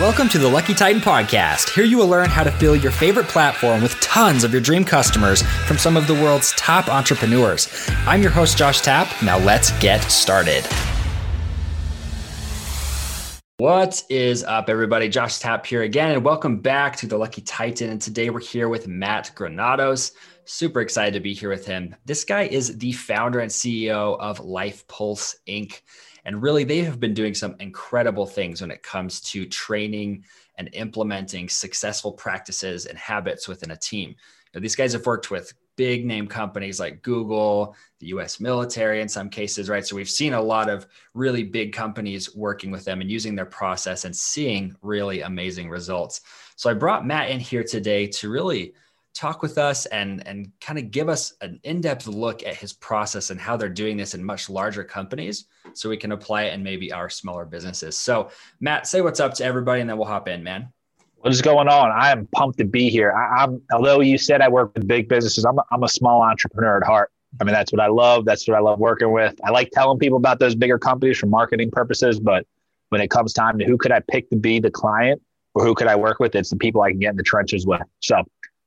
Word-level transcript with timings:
Welcome 0.00 0.28
to 0.30 0.38
the 0.38 0.48
Lucky 0.48 0.74
Titan 0.74 1.00
Podcast. 1.00 1.72
Here 1.72 1.84
you 1.84 1.96
will 1.98 2.08
learn 2.08 2.28
how 2.28 2.42
to 2.42 2.50
fill 2.50 2.74
your 2.74 2.90
favorite 2.90 3.28
platform 3.28 3.80
with 3.80 3.92
tons 4.00 4.42
of 4.42 4.50
your 4.50 4.60
dream 4.60 4.84
customers 4.84 5.42
from 5.68 5.78
some 5.78 5.96
of 5.96 6.08
the 6.08 6.14
world's 6.14 6.50
top 6.54 6.88
entrepreneurs. 6.88 7.68
I'm 8.04 8.20
your 8.20 8.32
host, 8.32 8.58
Josh 8.58 8.80
Tapp. 8.80 9.06
Now 9.22 9.38
let's 9.38 9.70
get 9.78 10.02
started. 10.02 10.66
What 13.58 14.02
is 14.10 14.42
up, 14.42 14.68
everybody? 14.68 15.08
Josh 15.08 15.38
Tapp 15.38 15.64
here 15.64 15.82
again, 15.82 16.10
and 16.10 16.24
welcome 16.24 16.58
back 16.58 16.96
to 16.96 17.06
the 17.06 17.16
Lucky 17.16 17.42
Titan. 17.42 17.90
And 17.90 18.02
today 18.02 18.30
we're 18.30 18.40
here 18.40 18.68
with 18.68 18.88
Matt 18.88 19.30
Granados. 19.36 20.10
Super 20.44 20.80
excited 20.80 21.14
to 21.14 21.20
be 21.20 21.34
here 21.34 21.50
with 21.50 21.66
him. 21.66 21.94
This 22.04 22.24
guy 22.24 22.42
is 22.46 22.78
the 22.78 22.90
founder 22.90 23.38
and 23.38 23.50
CEO 23.50 24.18
of 24.18 24.40
Life 24.40 24.88
Pulse 24.88 25.36
Inc. 25.46 25.82
And 26.24 26.42
really, 26.42 26.64
they 26.64 26.82
have 26.82 27.00
been 27.00 27.14
doing 27.14 27.34
some 27.34 27.56
incredible 27.60 28.26
things 28.26 28.60
when 28.60 28.70
it 28.70 28.82
comes 28.82 29.20
to 29.22 29.44
training 29.46 30.24
and 30.56 30.70
implementing 30.72 31.48
successful 31.48 32.12
practices 32.12 32.86
and 32.86 32.96
habits 32.96 33.48
within 33.48 33.72
a 33.72 33.76
team. 33.76 34.14
These 34.54 34.76
guys 34.76 34.92
have 34.92 35.04
worked 35.04 35.30
with 35.30 35.52
big 35.76 36.06
name 36.06 36.28
companies 36.28 36.78
like 36.78 37.02
Google, 37.02 37.74
the 37.98 38.06
US 38.08 38.38
military 38.38 39.00
in 39.00 39.08
some 39.08 39.28
cases, 39.28 39.68
right? 39.68 39.84
So 39.84 39.96
we've 39.96 40.08
seen 40.08 40.34
a 40.34 40.40
lot 40.40 40.70
of 40.70 40.86
really 41.14 41.42
big 41.42 41.72
companies 41.72 42.34
working 42.34 42.70
with 42.70 42.84
them 42.84 43.00
and 43.00 43.10
using 43.10 43.34
their 43.34 43.46
process 43.46 44.04
and 44.04 44.14
seeing 44.14 44.76
really 44.82 45.22
amazing 45.22 45.68
results. 45.68 46.20
So 46.56 46.70
I 46.70 46.74
brought 46.74 47.06
Matt 47.06 47.30
in 47.30 47.40
here 47.40 47.64
today 47.64 48.06
to 48.06 48.30
really 48.30 48.74
talk 49.14 49.42
with 49.42 49.58
us 49.58 49.86
and 49.86 50.26
and 50.26 50.50
kind 50.60 50.78
of 50.78 50.90
give 50.90 51.08
us 51.08 51.32
an 51.40 51.60
in-depth 51.62 52.06
look 52.08 52.42
at 52.42 52.56
his 52.56 52.72
process 52.72 53.30
and 53.30 53.40
how 53.40 53.56
they're 53.56 53.68
doing 53.68 53.96
this 53.96 54.14
in 54.14 54.22
much 54.22 54.50
larger 54.50 54.82
companies 54.82 55.46
so 55.72 55.88
we 55.88 55.96
can 55.96 56.12
apply 56.12 56.42
it 56.44 56.54
in 56.54 56.62
maybe 56.62 56.92
our 56.92 57.08
smaller 57.08 57.44
businesses. 57.44 57.96
So 57.96 58.30
matt 58.60 58.86
say 58.86 59.00
what's 59.00 59.20
up 59.20 59.34
to 59.34 59.44
everybody 59.44 59.80
and 59.80 59.88
then 59.88 59.96
we'll 59.96 60.08
hop 60.08 60.28
in 60.28 60.42
man. 60.42 60.68
What 61.16 61.32
is 61.32 61.40
going 61.40 61.68
on? 61.68 61.90
I 61.90 62.10
am 62.10 62.26
pumped 62.34 62.58
to 62.58 62.64
be 62.64 62.90
here. 62.90 63.12
I, 63.12 63.44
am 63.44 63.62
although 63.72 64.00
you 64.00 64.18
said 64.18 64.40
i 64.40 64.48
work 64.48 64.72
with 64.74 64.86
big 64.86 65.08
businesses 65.08 65.44
I'm 65.44 65.58
a, 65.58 65.64
I'm 65.70 65.84
a 65.84 65.88
small 65.88 66.20
entrepreneur 66.22 66.78
at 66.78 66.84
heart. 66.84 67.10
I 67.40 67.44
mean 67.44 67.54
that's 67.54 67.72
what 67.72 67.80
i 67.80 67.86
love. 67.86 68.24
That's 68.24 68.48
what 68.48 68.56
i 68.56 68.60
love 68.60 68.80
working 68.80 69.12
with. 69.12 69.38
I 69.44 69.50
like 69.50 69.70
telling 69.70 69.98
people 70.00 70.18
about 70.18 70.40
those 70.40 70.56
bigger 70.56 70.78
companies 70.78 71.18
for 71.18 71.26
marketing 71.26 71.70
purposes 71.70 72.18
but 72.18 72.46
when 72.88 73.00
it 73.00 73.10
comes 73.10 73.32
time 73.32 73.58
to 73.58 73.64
who 73.64 73.78
could 73.78 73.92
i 73.92 74.00
pick 74.10 74.28
to 74.30 74.36
be 74.36 74.58
the 74.58 74.72
client 74.72 75.22
or 75.54 75.64
who 75.64 75.74
could 75.74 75.86
i 75.86 75.94
work 75.94 76.18
with 76.18 76.34
it's 76.34 76.50
the 76.50 76.56
people 76.56 76.82
i 76.82 76.90
can 76.90 76.98
get 76.98 77.10
in 77.10 77.16
the 77.16 77.22
trenches 77.22 77.64
with. 77.64 77.82
So 78.00 78.24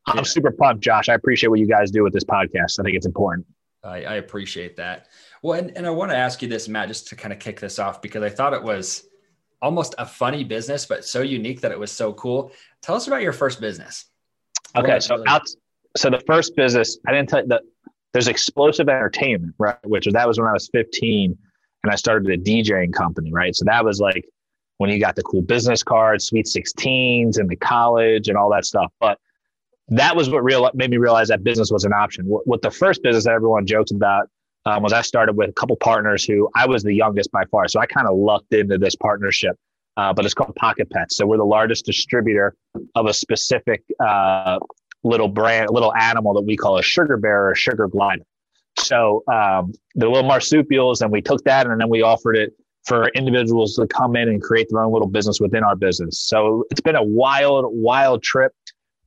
I'm 0.08 0.26
super 0.26 0.52
pumped, 0.52 0.84
Josh. 0.84 1.10
I 1.10 1.14
appreciate 1.14 1.50
what 1.50 1.60
you 1.60 1.68
guys 1.68 1.92
do 1.92 2.04
with 2.04 2.14
this 2.14 2.24
podcast. 2.24 2.80
I 2.80 2.84
think 2.84 2.96
it's 2.96 3.06
important. 3.06 3.46
I, 3.84 4.04
I 4.04 4.16
appreciate 4.16 4.76
that. 4.78 5.08
Well, 5.44 5.60
and, 5.60 5.76
and 5.78 5.86
I 5.86 5.90
want 5.90 6.12
to 6.12 6.18
ask 6.18 6.42
you 6.42 6.48
this, 6.48 6.68
Matt, 6.68 6.88
just 6.88 7.08
to 7.10 7.16
kind 7.16 7.34
of 7.34 7.40
kick 7.40 7.60
this 7.60 7.80
off 7.80 8.02
because 8.02 8.24
I 8.24 8.30
thought 8.30 8.54
it 8.54 8.64
was 8.64 9.08
almost 9.62 9.96
a 9.98 10.06
funny 10.06 10.44
business, 10.44 10.86
but 10.86 11.06
so 11.06 11.22
unique 11.22 11.62
that 11.62 11.72
it 11.72 11.80
was 11.80 11.92
so 11.92 12.14
cool. 12.14 12.52
Tell 12.82 12.96
us 12.96 13.08
about 13.08 13.22
your 13.22 13.34
first 13.34 13.60
business. 13.60 14.06
Okay, 14.76 15.00
so 15.00 15.16
really- 15.16 15.28
out, 15.28 15.48
so 15.96 16.10
the 16.10 16.22
first 16.28 16.56
business 16.56 16.98
I 17.08 17.12
didn't 17.12 17.30
tell 17.30 17.42
you 17.42 17.48
that 17.48 17.64
there's 18.14 18.28
explosive 18.28 18.90
entertainment, 18.90 19.56
right? 19.58 19.78
Which 19.84 20.08
that 20.12 20.28
was 20.28 20.40
when 20.40 20.48
I 20.48 20.54
was 20.54 20.70
15, 20.74 21.38
and 21.84 21.92
I 21.92 21.96
started 21.96 22.30
a 22.30 22.38
DJing 22.38 22.94
company, 22.94 23.32
right? 23.32 23.56
So 23.56 23.66
that 23.66 23.84
was 23.84 24.00
like 24.00 24.26
when 24.78 24.90
you 24.90 25.00
got 25.00 25.16
the 25.16 25.24
cool 25.24 25.42
business 25.42 25.84
cards, 25.84 26.26
sweet 26.26 26.46
16s, 26.46 27.40
and 27.40 27.50
the 27.50 27.56
college 27.56 28.28
and 28.28 28.38
all 28.38 28.50
that 28.52 28.66
stuff. 28.66 28.92
But 29.00 29.20
that 29.90 30.16
was 30.16 30.30
what 30.30 30.44
real 30.44 30.70
made 30.74 30.90
me 30.90 30.98
realize 30.98 31.30
that 31.30 31.44
business 31.44 31.72
was 31.72 31.86
an 31.86 31.94
option. 31.94 32.26
What, 32.26 32.46
what 32.46 32.62
the 32.62 32.72
first 32.72 33.04
business 33.04 33.26
that 33.26 33.34
everyone 33.34 33.66
jokes 33.66 33.92
about 33.92 34.30
um, 34.66 34.84
was 34.84 34.92
I 34.92 35.02
started 35.02 35.38
with 35.38 35.50
a 35.50 35.54
couple 35.54 35.76
partners 35.78 36.26
who 36.26 36.50
I 36.56 36.68
was 36.68 36.84
the 36.84 36.94
youngest 36.94 37.32
by 37.32 37.46
far, 37.46 37.68
so 37.68 37.80
I 37.80 37.86
kind 37.86 38.08
of 38.08 38.18
lucked 38.18 38.54
into 38.54 38.78
this 38.78 38.96
partnership. 38.96 39.56
Uh, 39.96 40.14
but 40.14 40.26
it's 40.26 40.36
called 40.36 40.56
Pocket 40.56 40.92
Pets. 40.92 41.18
So 41.18 41.26
we're 41.26 41.38
the 41.38 41.44
largest 41.44 41.84
distributor 41.84 42.56
of 42.94 43.08
a 43.08 43.14
specific 43.14 43.84
uh, 44.00 44.60
little 45.04 45.28
brand, 45.28 45.70
little 45.72 45.92
animal 45.96 46.36
that 46.36 46.44
we 46.44 46.56
call 46.56 46.78
a 46.78 46.84
sugar 46.84 47.18
bear 47.18 47.50
or 47.50 47.56
sugar 47.56 47.88
glider. 47.88 48.22
So 48.78 49.24
um, 49.28 49.74
the 49.96 50.08
little 50.08 50.28
marsupials, 50.28 51.02
and 51.02 51.12
we 51.12 51.22
took 51.22 51.44
that 51.46 51.66
and 51.66 51.82
then 51.82 51.90
we 51.90 52.04
offered 52.04 52.38
it 52.38 52.54
for 52.86 53.10
individuals 53.10 53.76
to 53.76 53.88
come 53.88 54.16
in 54.16 54.30
and 54.30 54.42
create 54.42 54.68
their 54.70 54.84
own 54.84 54.94
little 54.94 55.08
business 55.08 55.40
within 55.42 55.64
our 55.64 55.76
business. 55.76 56.20
So 56.20 56.64
it's 56.70 56.80
been 56.80 56.96
a 56.96 57.04
wild, 57.04 57.66
wild 57.70 58.24
trip. 58.24 58.54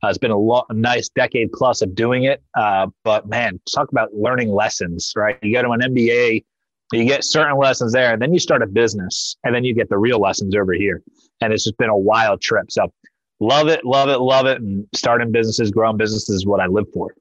Uh, 0.03 0.07
it's 0.07 0.17
been 0.17 0.31
a, 0.31 0.37
lo- 0.37 0.65
a 0.69 0.73
nice 0.73 1.09
decade 1.09 1.51
plus 1.53 1.81
of 1.81 1.93
doing 1.93 2.23
it. 2.23 2.41
Uh, 2.55 2.87
but 3.03 3.27
man, 3.27 3.59
talk 3.73 3.91
about 3.91 4.13
learning 4.13 4.49
lessons, 4.49 5.13
right? 5.15 5.37
You 5.43 5.53
go 5.53 5.61
to 5.61 5.69
an 5.71 5.81
MBA, 5.81 6.43
you 6.91 7.05
get 7.05 7.23
certain 7.23 7.57
lessons 7.57 7.93
there, 7.93 8.13
and 8.13 8.21
then 8.21 8.33
you 8.33 8.39
start 8.39 8.61
a 8.61 8.67
business, 8.67 9.37
and 9.43 9.53
then 9.53 9.63
you 9.63 9.73
get 9.73 9.89
the 9.89 9.97
real 9.97 10.19
lessons 10.19 10.55
over 10.55 10.73
here. 10.73 11.01
And 11.41 11.53
it's 11.53 11.63
just 11.63 11.77
been 11.77 11.89
a 11.89 11.97
wild 11.97 12.41
trip. 12.41 12.71
So 12.71 12.91
love 13.39 13.67
it, 13.67 13.85
love 13.85 14.09
it, 14.09 14.19
love 14.19 14.47
it. 14.47 14.59
And 14.59 14.87
starting 14.93 15.31
businesses, 15.31 15.71
growing 15.71 15.97
businesses 15.97 16.37
is 16.37 16.45
what 16.45 16.59
I 16.59 16.67
live 16.67 16.87
for. 16.93 17.13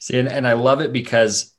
See, 0.00 0.18
and, 0.18 0.28
and 0.28 0.46
I 0.46 0.52
love 0.54 0.80
it 0.80 0.92
because 0.92 1.54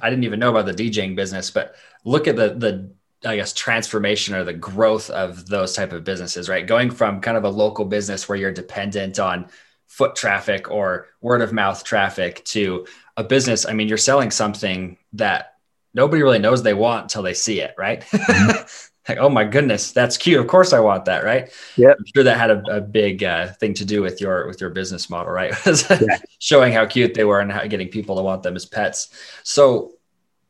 I 0.00 0.10
didn't 0.10 0.24
even 0.24 0.40
know 0.40 0.50
about 0.50 0.66
the 0.66 0.72
DJing 0.90 1.16
business, 1.16 1.50
but 1.50 1.74
look 2.04 2.26
at 2.28 2.36
the 2.36 2.54
the 2.54 2.92
I 3.26 3.36
guess 3.36 3.52
transformation 3.52 4.34
or 4.34 4.44
the 4.44 4.52
growth 4.52 5.08
of 5.10 5.46
those 5.48 5.72
type 5.74 5.92
of 5.92 6.04
businesses, 6.04 6.48
right? 6.48 6.66
Going 6.66 6.90
from 6.90 7.20
kind 7.20 7.36
of 7.36 7.44
a 7.44 7.48
local 7.48 7.84
business 7.84 8.28
where 8.28 8.36
you're 8.36 8.52
dependent 8.52 9.18
on 9.18 9.48
foot 9.86 10.16
traffic 10.16 10.70
or 10.70 11.08
word 11.20 11.40
of 11.40 11.52
mouth 11.52 11.84
traffic 11.84 12.44
to 12.46 12.86
a 13.16 13.24
business. 13.24 13.66
I 13.66 13.72
mean, 13.72 13.88
you're 13.88 13.98
selling 13.98 14.30
something 14.30 14.98
that 15.12 15.54
nobody 15.94 16.22
really 16.22 16.38
knows 16.38 16.62
they 16.62 16.74
want 16.74 17.04
until 17.04 17.22
they 17.22 17.34
see 17.34 17.60
it, 17.60 17.74
right? 17.78 18.02
Mm-hmm. 18.02 18.66
like, 19.08 19.18
oh 19.18 19.28
my 19.28 19.44
goodness, 19.44 19.92
that's 19.92 20.16
cute. 20.16 20.40
Of 20.40 20.46
course, 20.46 20.72
I 20.72 20.80
want 20.80 21.04
that, 21.04 21.24
right? 21.24 21.50
Yeah, 21.76 21.90
I'm 21.90 22.04
sure 22.14 22.24
that 22.24 22.38
had 22.38 22.50
a, 22.50 22.76
a 22.76 22.80
big 22.80 23.22
uh, 23.22 23.52
thing 23.54 23.74
to 23.74 23.84
do 23.84 24.02
with 24.02 24.20
your 24.20 24.46
with 24.46 24.60
your 24.60 24.70
business 24.70 25.10
model, 25.10 25.32
right? 25.32 25.54
yeah. 25.90 26.18
Showing 26.38 26.72
how 26.72 26.86
cute 26.86 27.14
they 27.14 27.24
were 27.24 27.40
and 27.40 27.52
how, 27.52 27.66
getting 27.66 27.88
people 27.88 28.16
to 28.16 28.22
want 28.22 28.42
them 28.42 28.56
as 28.56 28.66
pets. 28.66 29.08
So 29.42 29.93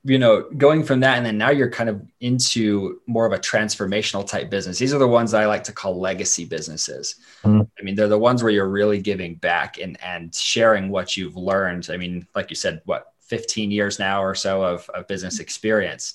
you 0.04 0.18
know, 0.18 0.42
going 0.58 0.84
from 0.84 1.00
that, 1.00 1.16
and 1.16 1.24
then 1.24 1.38
now 1.38 1.50
you're 1.50 1.70
kind 1.70 1.88
of 1.88 2.02
into 2.20 3.00
more 3.06 3.24
of 3.24 3.32
a 3.32 3.38
transformational 3.38 4.26
type 4.26 4.50
business. 4.50 4.78
These 4.78 4.92
are 4.92 4.98
the 4.98 5.08
ones 5.08 5.30
that 5.30 5.40
I 5.40 5.46
like 5.46 5.64
to 5.64 5.72
call 5.72 5.98
legacy 5.98 6.44
businesses. 6.44 7.16
Mm-hmm. 7.42 7.62
I 7.78 7.82
mean, 7.82 7.94
they're 7.94 8.08
the 8.08 8.18
ones 8.18 8.42
where 8.42 8.52
you're 8.52 8.68
really 8.68 9.00
giving 9.00 9.36
back 9.36 9.78
and 9.78 9.98
and 10.02 10.34
sharing 10.34 10.90
what 10.90 11.16
you've 11.16 11.36
learned. 11.36 11.88
I 11.90 11.96
mean, 11.96 12.26
like 12.34 12.50
you 12.50 12.56
said, 12.56 12.82
what 12.84 13.06
15 13.22 13.70
years 13.70 13.98
now 13.98 14.22
or 14.22 14.34
so 14.34 14.62
of, 14.62 14.88
of 14.90 15.08
business 15.08 15.40
experience. 15.40 16.14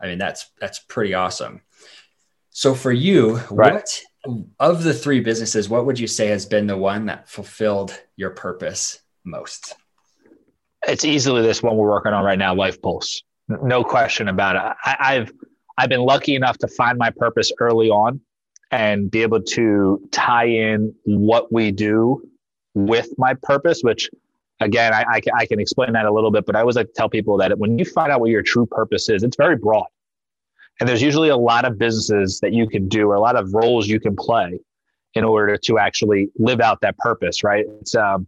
I 0.00 0.06
mean, 0.06 0.18
that's 0.18 0.50
that's 0.60 0.80
pretty 0.80 1.14
awesome. 1.14 1.62
So 2.50 2.74
for 2.74 2.92
you, 2.92 3.38
right. 3.50 3.74
what 3.74 4.02
of 4.60 4.82
the 4.82 4.94
three 4.94 5.20
businesses, 5.20 5.68
what 5.68 5.86
would 5.86 5.98
you 5.98 6.06
say 6.06 6.28
has 6.28 6.46
been 6.46 6.66
the 6.66 6.76
one 6.76 7.06
that 7.06 7.28
fulfilled 7.28 7.98
your 8.16 8.30
purpose 8.30 9.00
most? 9.24 9.74
It's 10.86 11.04
easily 11.04 11.42
this 11.42 11.62
one 11.62 11.76
we're 11.76 11.88
working 11.88 12.12
on 12.12 12.24
right 12.24 12.38
now, 12.38 12.54
Life 12.54 12.80
Pulse. 12.80 13.22
No 13.48 13.84
question 13.84 14.28
about 14.28 14.56
it. 14.56 14.76
I, 14.84 15.14
have 15.14 15.32
I've 15.76 15.88
been 15.88 16.00
lucky 16.00 16.34
enough 16.34 16.58
to 16.58 16.68
find 16.68 16.96
my 16.98 17.10
purpose 17.10 17.52
early 17.60 17.90
on 17.90 18.20
and 18.70 19.10
be 19.10 19.22
able 19.22 19.42
to 19.42 20.00
tie 20.10 20.46
in 20.46 20.94
what 21.04 21.52
we 21.52 21.70
do 21.70 22.22
with 22.74 23.08
my 23.18 23.34
purpose, 23.42 23.82
which 23.82 24.08
again, 24.60 24.92
I, 24.92 25.04
I, 25.08 25.20
I 25.36 25.46
can 25.46 25.60
explain 25.60 25.92
that 25.92 26.06
a 26.06 26.12
little 26.12 26.30
bit, 26.30 26.46
but 26.46 26.56
I 26.56 26.60
always 26.60 26.76
like 26.76 26.86
to 26.86 26.92
tell 26.92 27.08
people 27.08 27.36
that 27.38 27.58
when 27.58 27.78
you 27.78 27.84
find 27.84 28.10
out 28.10 28.20
what 28.20 28.30
your 28.30 28.42
true 28.42 28.66
purpose 28.66 29.08
is, 29.08 29.22
it's 29.22 29.36
very 29.36 29.56
broad. 29.56 29.86
And 30.80 30.88
there's 30.88 31.02
usually 31.02 31.28
a 31.28 31.36
lot 31.36 31.64
of 31.64 31.78
businesses 31.78 32.40
that 32.40 32.52
you 32.52 32.68
can 32.68 32.88
do 32.88 33.08
or 33.10 33.14
a 33.14 33.20
lot 33.20 33.36
of 33.36 33.52
roles 33.54 33.86
you 33.86 34.00
can 34.00 34.16
play 34.16 34.58
in 35.14 35.22
order 35.22 35.56
to 35.56 35.78
actually 35.78 36.30
live 36.38 36.60
out 36.60 36.80
that 36.80 36.98
purpose, 36.98 37.44
right? 37.44 37.64
It's 37.80 37.94
um, 37.94 38.26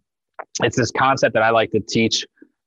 it's 0.63 0.77
this 0.77 0.93
concept 0.93 1.35
that 1.35 1.43
I 1.43 1.51
like 1.51 1.73
to 1.73 1.81
teach 1.81 2.25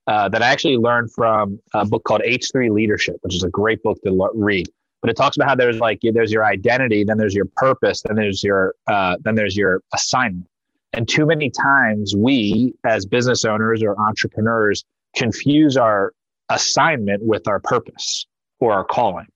uh, 0.10 0.28
that 0.28 0.42
I 0.42 0.48
actually 0.48 0.78
learned 0.78 1.14
from 1.14 1.60
a 1.76 1.86
book 1.86 2.04
called 2.04 2.22
H3 2.26 2.72
Leadership, 2.72 3.18
which 3.22 3.36
is 3.36 3.44
a 3.44 3.50
great 3.50 3.84
book 3.84 4.02
to 4.02 4.12
lo- 4.12 4.32
read. 4.34 4.68
But 5.02 5.12
it 5.12 5.16
talks 5.16 5.38
about 5.38 5.48
how 5.48 5.56
there's 5.56 5.80
like 5.80 6.00
there's 6.02 6.32
your 6.32 6.44
identity, 6.44 7.04
then 7.04 7.20
there's 7.20 7.36
your 7.36 7.46
purpose, 7.56 8.02
then 8.02 8.16
there's 8.16 8.44
your 8.44 8.74
uh, 8.88 9.18
then 9.22 9.36
there's 9.36 9.56
your 9.56 9.84
assignment. 9.94 10.48
And 10.94 11.08
too 11.08 11.28
many 11.28 11.52
times 11.52 12.16
we, 12.16 12.74
as 12.84 13.06
business 13.06 13.46
owners 13.46 13.84
or 13.84 13.96
entrepreneurs, 14.00 14.84
confuse 15.16 15.78
our 15.78 16.14
assignment 16.50 17.22
with 17.22 17.48
our 17.48 17.60
purpose 17.60 18.26
or 18.60 18.74
our 18.74 18.84
calling. 18.84 19.28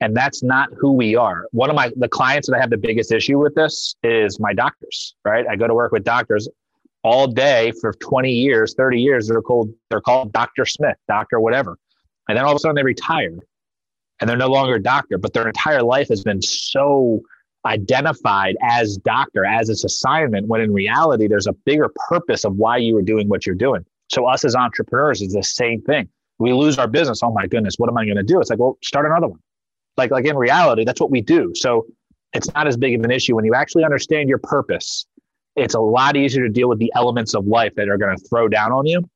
And 0.00 0.16
that's 0.16 0.44
not 0.44 0.68
who 0.78 0.92
we 0.92 1.16
are. 1.16 1.46
One 1.50 1.70
of 1.70 1.76
my 1.76 1.90
the 1.96 2.08
clients 2.08 2.48
that 2.48 2.56
I 2.56 2.60
have 2.60 2.70
the 2.70 2.78
biggest 2.78 3.10
issue 3.10 3.38
with 3.38 3.56
this 3.56 3.96
is 4.04 4.38
my 4.38 4.54
doctors, 4.54 5.16
right? 5.24 5.44
I 5.50 5.56
go 5.56 5.66
to 5.66 5.74
work 5.74 5.90
with 5.90 6.04
doctors 6.04 6.48
all 7.02 7.26
day 7.26 7.72
for 7.80 7.92
20 7.92 8.30
years, 8.30 8.74
30 8.74 9.00
years, 9.00 9.28
they're 9.28 9.42
called 9.42 9.72
they're 9.90 10.00
called 10.00 10.32
Dr. 10.32 10.66
Smith, 10.66 10.96
Dr. 11.08 11.40
whatever. 11.40 11.78
And 12.28 12.36
then 12.36 12.44
all 12.44 12.52
of 12.52 12.56
a 12.56 12.58
sudden 12.58 12.76
they 12.76 12.82
retire 12.82 13.38
and 14.20 14.28
they're 14.28 14.36
no 14.36 14.48
longer 14.48 14.74
a 14.74 14.82
doctor, 14.82 15.18
but 15.18 15.32
their 15.32 15.46
entire 15.46 15.82
life 15.82 16.08
has 16.08 16.22
been 16.22 16.42
so 16.42 17.22
identified 17.64 18.56
as 18.62 18.96
doctor, 18.98 19.44
as 19.44 19.68
this 19.68 19.84
assignment, 19.84 20.46
when 20.46 20.60
in 20.60 20.72
reality 20.72 21.26
there's 21.26 21.46
a 21.46 21.52
bigger 21.52 21.90
purpose 22.08 22.44
of 22.44 22.56
why 22.56 22.76
you 22.76 22.94
were 22.94 23.02
doing 23.02 23.28
what 23.28 23.46
you're 23.46 23.54
doing. 23.54 23.84
So 24.08 24.26
us 24.26 24.44
as 24.44 24.54
entrepreneurs 24.54 25.22
is 25.22 25.32
the 25.32 25.42
same 25.42 25.82
thing. 25.82 26.08
We 26.38 26.52
lose 26.52 26.78
our 26.78 26.88
business. 26.88 27.20
Oh 27.22 27.32
my 27.32 27.46
goodness, 27.46 27.76
what 27.78 27.88
am 27.90 27.96
I 27.96 28.04
going 28.04 28.16
to 28.16 28.22
do? 28.22 28.40
It's 28.40 28.50
like, 28.50 28.58
well, 28.58 28.78
start 28.82 29.06
another 29.06 29.28
one. 29.28 29.40
Like, 29.96 30.10
like 30.10 30.24
in 30.24 30.36
reality, 30.36 30.84
that's 30.84 31.00
what 31.00 31.10
we 31.10 31.20
do. 31.20 31.52
So 31.54 31.86
it's 32.32 32.52
not 32.54 32.66
as 32.66 32.76
big 32.76 32.94
of 32.94 33.04
an 33.04 33.10
issue 33.10 33.34
when 33.34 33.44
you 33.44 33.54
actually 33.54 33.84
understand 33.84 34.28
your 34.28 34.38
purpose. 34.38 35.06
It's 35.56 35.74
a 35.74 35.80
lot 35.80 36.16
easier 36.16 36.44
to 36.44 36.48
deal 36.48 36.68
with 36.68 36.78
the 36.78 36.92
elements 36.94 37.34
of 37.34 37.46
life 37.46 37.74
that 37.76 37.88
are 37.88 37.98
going 37.98 38.16
to 38.16 38.24
throw 38.28 38.48
down 38.48 38.72
on 38.72 38.86
you 38.86 39.08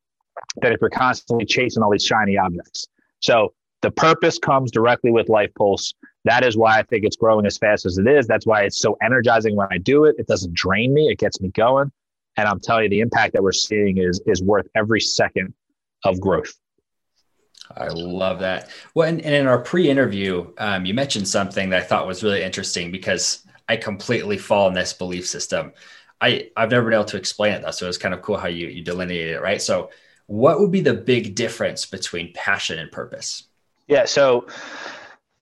than 0.61 0.73
if 0.73 0.81
you're 0.81 0.89
constantly 0.89 1.45
chasing 1.45 1.81
all 1.81 1.91
these 1.91 2.05
shiny 2.05 2.37
objects. 2.37 2.87
So 3.21 3.53
the 3.81 3.91
purpose 3.91 4.37
comes 4.37 4.71
directly 4.71 5.11
with 5.11 5.29
Life 5.29 5.51
Pulse. 5.57 5.93
That 6.25 6.43
is 6.43 6.57
why 6.57 6.79
I 6.79 6.83
think 6.83 7.05
it's 7.05 7.15
growing 7.15 7.45
as 7.45 7.57
fast 7.57 7.85
as 7.85 7.97
it 7.97 8.07
is. 8.07 8.27
That's 8.27 8.45
why 8.45 8.63
it's 8.63 8.81
so 8.81 8.97
energizing 9.01 9.55
when 9.55 9.67
I 9.71 9.77
do 9.77 10.05
it. 10.05 10.15
It 10.17 10.27
doesn't 10.27 10.53
drain 10.53 10.93
me, 10.93 11.07
it 11.07 11.19
gets 11.19 11.39
me 11.39 11.49
going. 11.49 11.91
And 12.37 12.47
I'm 12.47 12.59
telling 12.59 12.83
you, 12.83 12.89
the 12.89 12.99
impact 12.99 13.33
that 13.33 13.43
we're 13.43 13.53
seeing 13.53 13.97
is, 13.97 14.21
is 14.25 14.41
worth 14.41 14.67
every 14.75 14.99
second 14.99 15.53
of 16.03 16.19
growth. 16.19 16.53
I 17.75 17.87
love 17.87 18.39
that. 18.39 18.69
Well, 18.93 19.07
and, 19.07 19.21
and 19.21 19.33
in 19.33 19.47
our 19.47 19.59
pre-interview, 19.59 20.51
um, 20.57 20.85
you 20.85 20.93
mentioned 20.93 21.27
something 21.27 21.69
that 21.69 21.83
I 21.83 21.85
thought 21.85 22.07
was 22.07 22.23
really 22.23 22.43
interesting 22.43 22.91
because 22.91 23.45
I 23.69 23.77
completely 23.77 24.37
fall 24.37 24.67
in 24.67 24.73
this 24.73 24.93
belief 24.93 25.25
system. 25.25 25.71
I 26.21 26.49
I've 26.55 26.71
never 26.71 26.85
been 26.85 26.93
able 26.93 27.05
to 27.05 27.17
explain 27.17 27.53
it 27.53 27.61
though, 27.61 27.71
so 27.71 27.87
it's 27.87 27.97
kind 27.97 28.13
of 28.13 28.21
cool 28.21 28.37
how 28.37 28.47
you 28.47 28.67
you 28.67 28.83
delineated 28.83 29.35
it, 29.35 29.41
right? 29.41 29.61
So, 29.61 29.89
what 30.27 30.59
would 30.59 30.71
be 30.71 30.81
the 30.81 30.93
big 30.93 31.35
difference 31.35 31.85
between 31.85 32.33
passion 32.33 32.79
and 32.79 32.91
purpose? 32.91 33.43
Yeah, 33.87 34.05
so 34.05 34.47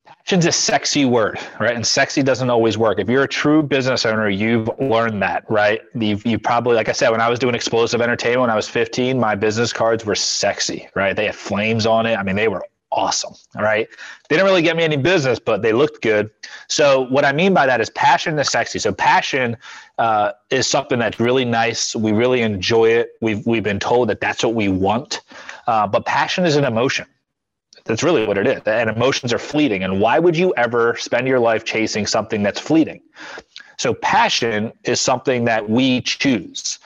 passion's 0.06 0.46
a 0.46 0.52
sexy 0.52 1.06
word, 1.06 1.40
right? 1.60 1.76
And 1.76 1.86
sexy 1.86 2.24
doesn't 2.24 2.50
always 2.50 2.78
work. 2.78 3.00
If 3.00 3.10
you're 3.10 3.24
a 3.24 3.28
true 3.28 3.64
business 3.64 4.06
owner, 4.06 4.30
you've 4.30 4.70
learned 4.80 5.22
that, 5.22 5.50
right? 5.50 5.82
You've, 5.96 6.26
you 6.26 6.40
probably, 6.40 6.76
like 6.76 6.90
I 6.90 6.94
said, 6.94 7.10
when 7.10 7.22
I 7.22 7.30
was 7.30 7.40
doing 7.40 7.56
explosive 7.56 8.02
entertainment 8.02 8.42
when 8.42 8.50
I 8.50 8.56
was 8.56 8.68
15, 8.68 9.20
my 9.20 9.36
business 9.36 9.72
cards 9.72 10.06
were 10.06 10.16
sexy, 10.16 10.88
right? 10.96 11.16
They 11.16 11.26
had 11.26 11.36
flames 11.36 11.86
on 11.86 12.06
it. 12.06 12.16
I 12.16 12.24
mean, 12.24 12.36
they 12.36 12.48
were 12.48 12.66
awesome. 12.94 13.34
All 13.56 13.64
right. 13.64 13.88
They 14.30 14.36
didn't 14.36 14.48
really 14.48 14.62
get 14.62 14.78
me 14.78 14.84
any 14.84 14.98
business, 14.98 15.40
but 15.40 15.62
they 15.62 15.74
looked 15.74 16.02
good. 16.02 16.30
So 16.68 17.02
what 17.10 17.26
I 17.26 17.34
mean 17.34 17.54
by 17.54 17.66
that 17.66 17.82
is 17.82 17.90
passion 17.90 18.38
is 18.40 18.50
sexy. 18.50 18.80
So 18.80 18.94
passion 18.94 19.58
uh, 19.98 20.32
is 20.50 20.68
something 20.68 21.00
that's 21.00 21.20
really 21.20 21.44
nice. 21.44 21.96
We 21.96 22.12
really 22.12 22.42
enjoy 22.42 22.90
it. 22.90 23.10
We've 23.20 23.46
we've 23.46 23.64
been 23.64 23.80
told 23.80 24.10
that 24.10 24.22
that's 24.22 24.44
what 24.44 24.54
we 24.54 24.70
want. 24.70 25.22
Uh, 25.68 25.88
but 25.88 26.06
passion 26.06 26.46
is 26.46 26.56
an 26.56 26.64
emotion. 26.64 27.08
That's 27.86 28.04
really 28.04 28.26
what 28.26 28.38
it 28.38 28.48
is. 28.48 28.62
And 28.66 28.90
emotions 28.90 29.34
are 29.34 29.40
fleeting. 29.40 29.84
And 29.84 30.00
why 30.00 30.20
would 30.20 30.38
you 30.38 30.54
ever 30.56 30.96
spend 30.98 31.28
your 31.28 31.40
life 31.40 31.66
chasing 31.66 32.06
something 32.06 32.42
that's 32.42 32.60
fleeting? 32.60 33.02
So 33.78 33.94
passion 33.94 34.72
is 34.86 35.02
something 35.02 35.46
that 35.46 35.70
we 35.70 36.02
choose. 36.02 36.80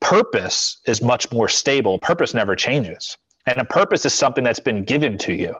Purpose 0.00 0.78
is 0.86 1.02
much 1.02 1.30
more 1.30 1.48
stable. 1.48 1.98
Purpose 1.98 2.34
never 2.34 2.56
changes. 2.56 3.16
And 3.46 3.58
a 3.58 3.64
purpose 3.64 4.06
is 4.06 4.14
something 4.14 4.42
that's 4.42 4.60
been 4.60 4.84
given 4.84 5.18
to 5.18 5.34
you. 5.34 5.54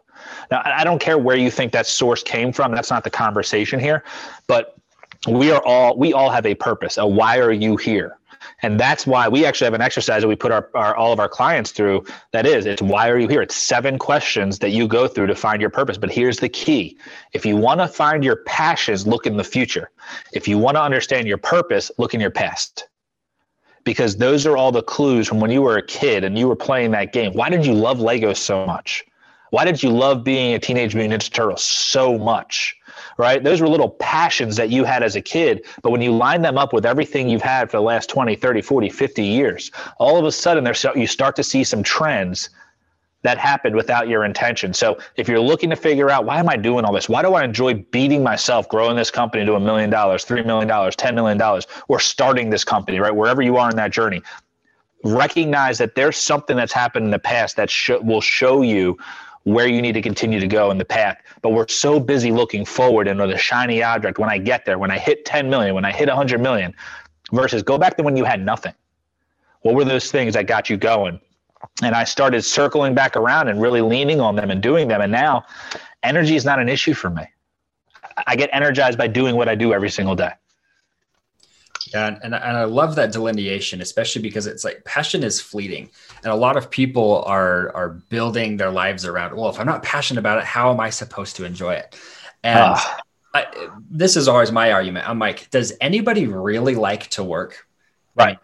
Now, 0.51 0.63
I 0.65 0.85
don't 0.85 1.01
care 1.01 1.19
where 1.19 1.37
you 1.37 1.51
think 1.51 1.73
that 1.73 1.87
source 1.87 2.23
came 2.23 2.53
from. 2.53 2.75
That's 2.75 2.91
not 2.91 3.05
the 3.05 3.11
conversation 3.11 3.79
here. 3.79 4.05
But 4.47 4.77
we 5.29 5.51
are 5.51 5.63
all, 5.65 5.97
we 5.97 6.13
all 6.13 6.31
have 6.31 6.47
a 6.47 6.55
purpose. 6.55 6.97
A 6.99 7.07
why 7.07 7.39
are 7.39 7.53
you 7.53 7.77
here? 7.77 8.19
And 8.63 8.79
that's 8.79 9.07
why 9.07 9.29
we 9.29 9.47
actually 9.47 9.67
have 9.67 9.75
an 9.75 9.81
exercise 9.81 10.23
that 10.23 10.29
we 10.29 10.37
put 10.37 10.53
our, 10.53 10.69
our, 10.75 10.95
all 10.95 11.13
of 11.13 11.21
our 11.21 11.29
clients 11.29 11.71
through. 11.71 12.05
That 12.33 12.47
is, 12.47 12.67
it's 12.67 12.83
why 12.83 13.09
are 13.09 13.19
you 13.19 13.29
here? 13.29 13.43
It's 13.43 13.57
seven 13.57 13.99
questions 13.99 14.59
that 14.59 14.71
you 14.71 14.87
go 14.87 15.09
through 15.09 15.29
to 15.29 15.35
find 15.35 15.61
your 15.61 15.71
purpose. 15.71 15.97
But 15.97 16.11
here's 16.11 16.39
the 16.39 16.49
key: 16.49 16.99
if 17.33 17.47
you 17.47 17.57
want 17.57 17.81
to 17.81 17.89
find 17.89 18.23
your 18.23 18.37
passions, 18.45 19.07
look 19.07 19.27
in 19.27 19.37
the 19.37 19.45
future. 19.45 19.91
If 20.33 20.47
you 20.47 20.59
want 20.59 20.77
to 20.77 20.83
understand 20.83 21.27
your 21.27 21.39
purpose, 21.39 21.91
look 21.99 22.15
in 22.15 22.21
your 22.21 22.31
past 22.31 22.89
because 23.85 24.17
those 24.17 24.47
are 24.47 24.57
all 24.57 24.73
the 24.73 24.83
clues 24.83 25.29
from 25.29 25.41
when 25.41 25.51
you 25.51 25.63
were 25.63 25.77
a 25.77 25.87
kid 25.87 26.25
and 26.25 26.39
you 26.39 26.49
were 26.49 26.57
playing 26.57 26.91
that 26.93 27.13
game. 27.13 27.33
Why 27.33 27.51
did 27.51 27.65
you 27.65 27.75
love 27.75 27.99
Legos 27.99 28.39
so 28.39 28.67
much? 28.67 29.05
Why 29.51 29.65
did 29.65 29.83
you 29.83 29.91
love 29.91 30.25
being 30.25 30.55
a 30.55 30.59
Teenage 30.59 30.97
Mutant 30.97 31.23
Ninja 31.23 31.33
Turtle 31.33 31.57
so 31.57 32.19
much? 32.19 32.77
Right? 33.19 33.45
Those 33.45 33.61
were 33.61 33.69
little 33.69 33.91
passions 33.91 34.57
that 34.57 34.71
you 34.71 34.83
had 34.83 35.05
as 35.05 35.15
a 35.15 35.21
kid. 35.21 35.65
But 35.83 35.91
when 35.91 36.03
you 36.03 36.17
line 36.17 36.43
them 36.43 36.59
up 36.59 36.73
with 36.73 36.85
everything 36.85 37.29
you've 37.29 37.43
had 37.43 37.71
for 37.71 37.77
the 37.77 37.83
last 37.83 38.09
20, 38.09 38.35
30, 38.35 38.63
40, 38.63 38.89
50 38.89 39.23
years, 39.23 39.71
all 39.99 40.19
of 40.19 40.25
a 40.25 40.33
sudden 40.33 40.65
there's 40.65 40.85
you 40.97 41.07
start 41.07 41.37
to 41.37 41.45
see 41.45 41.63
some 41.63 41.85
trends 41.85 42.51
that 43.25 43.39
happened 43.39 43.75
without 43.75 44.07
your 44.07 44.25
intention. 44.25 44.73
So 44.73 44.99
if 45.17 45.29
you're 45.29 45.41
looking 45.41 45.71
to 45.71 45.77
figure 45.77 46.11
out 46.11 46.27
why 46.27 46.39
am 46.39 46.49
I 46.49 46.57
doing 46.57 46.85
all 46.85 46.93
this? 46.93 47.09
Why 47.09 47.23
do 47.23 47.35
I 47.35 47.43
enjoy 47.43 47.75
beating 47.91 48.23
myself 48.23 48.69
growing 48.69 48.97
this 48.97 49.11
company 49.11 49.45
to 49.47 49.55
a 49.55 49.61
million 49.61 49.91
dollars, 49.91 50.25
three 50.25 50.43
million 50.43 50.69
dollars, 50.69 50.95
ten 50.95 51.15
million 51.15 51.39
dollars, 51.39 51.67
or 51.89 51.99
starting 51.99 52.51
this 52.51 52.65
company, 52.65 53.01
right? 53.01 53.15
Wherever 53.15 53.43
you 53.43 53.57
are 53.57 53.71
in 53.71 53.77
that 53.77 53.91
journey, 53.93 54.23
recognize 55.05 55.79
that 55.79 55.95
there's 55.95 56.19
something 56.19 56.57
that's 56.57 56.73
happened 56.73 57.07
in 57.07 57.11
the 57.11 57.19
past 57.19 57.57
that 57.57 57.71
sh- 57.71 57.91
will 58.03 58.21
show 58.21 58.61
you 58.61 58.99
where 59.45 59.67
you 59.69 59.81
need 59.81 59.93
to 59.93 60.03
continue 60.03 60.39
to 60.39 60.47
go 60.47 60.71
in 60.71 60.77
the 60.77 60.85
path. 60.85 61.19
But 61.41 61.51
we're 61.51 61.69
so 61.69 61.99
busy 61.99 62.31
looking 62.31 62.65
forward 62.65 63.09
and 63.09 63.19
the 63.19 63.39
shiny 63.39 63.83
object 63.83 64.19
when 64.19 64.29
I 64.29 64.39
get 64.39 64.67
there, 64.67 64.79
when 64.79 64.91
I 64.91 64.99
hit 64.99 65.25
10 65.25 65.49
million, 65.49 65.75
when 65.75 65.85
I 65.85 65.93
hit 65.93 66.09
100 66.09 66.41
million, 66.41 66.75
versus 67.33 67.63
go 67.63 67.79
back 67.79 67.97
to 67.97 68.03
when 68.03 68.17
you 68.17 68.25
had 68.25 68.45
nothing. 68.45 68.73
What 69.63 69.75
were 69.75 69.85
those 69.85 70.11
things 70.11 70.35
that 70.35 70.47
got 70.47 70.69
you 70.69 70.77
going? 70.77 71.21
And 71.83 71.95
I 71.95 72.05
started 72.05 72.43
circling 72.43 72.95
back 72.95 73.17
around 73.17 73.49
and 73.49 73.61
really 73.61 73.81
leaning 73.81 74.21
on 74.21 74.37
them 74.37 74.51
and 74.51 74.63
doing 74.63 74.89
them. 74.89 75.01
And 75.01 75.13
now 75.13 75.45
energy 76.03 76.37
is 76.37 76.45
not 76.45 76.59
an 76.59 76.69
issue 76.69 76.95
for 76.95 77.11
me. 77.11 77.25
I 78.27 78.37
get 78.37 78.51
energized 78.53 78.97
by 78.97 79.09
doing 79.09 79.37
what 79.37 79.49
I 79.49 79.55
do 79.55 79.73
every 79.73 79.91
single 79.91 80.15
day. 80.15 80.31
Yeah, 81.93 82.07
and, 82.07 82.19
and 82.23 82.35
I 82.35 82.65
love 82.65 82.95
that 82.97 83.13
delineation, 83.13 83.81
especially 83.81 84.23
because 84.23 84.47
it's 84.47 84.65
like 84.65 84.85
passion 84.85 85.23
is 85.23 85.41
fleeting, 85.41 85.91
and 86.23 86.33
a 86.33 86.35
lot 86.35 86.57
of 86.57 86.71
people 86.71 87.23
are 87.27 87.75
are 87.75 87.91
building 88.09 88.57
their 88.57 88.71
lives 88.71 89.05
around. 89.05 89.37
Well, 89.37 89.51
if 89.51 89.61
I'm 89.61 89.67
not 89.67 89.83
passionate 89.83 90.19
about 90.19 90.39
it, 90.39 90.45
how 90.45 90.73
am 90.73 90.81
I 90.81 90.91
supposed 90.91 91.37
to 91.37 91.45
enjoy 91.45 91.75
it? 91.75 91.97
And 92.43 92.59
uh. 92.59 92.79
I, 93.35 93.69
this 93.91 94.17
is 94.17 94.29
always 94.29 94.51
my 94.51 94.73
argument. 94.73 95.09
I'm 95.09 95.19
like, 95.19 95.51
does 95.51 95.73
anybody 95.81 96.27
really 96.27 96.75
like 96.75 97.09
to 97.11 97.25
work? 97.25 97.67
Right 98.17 98.39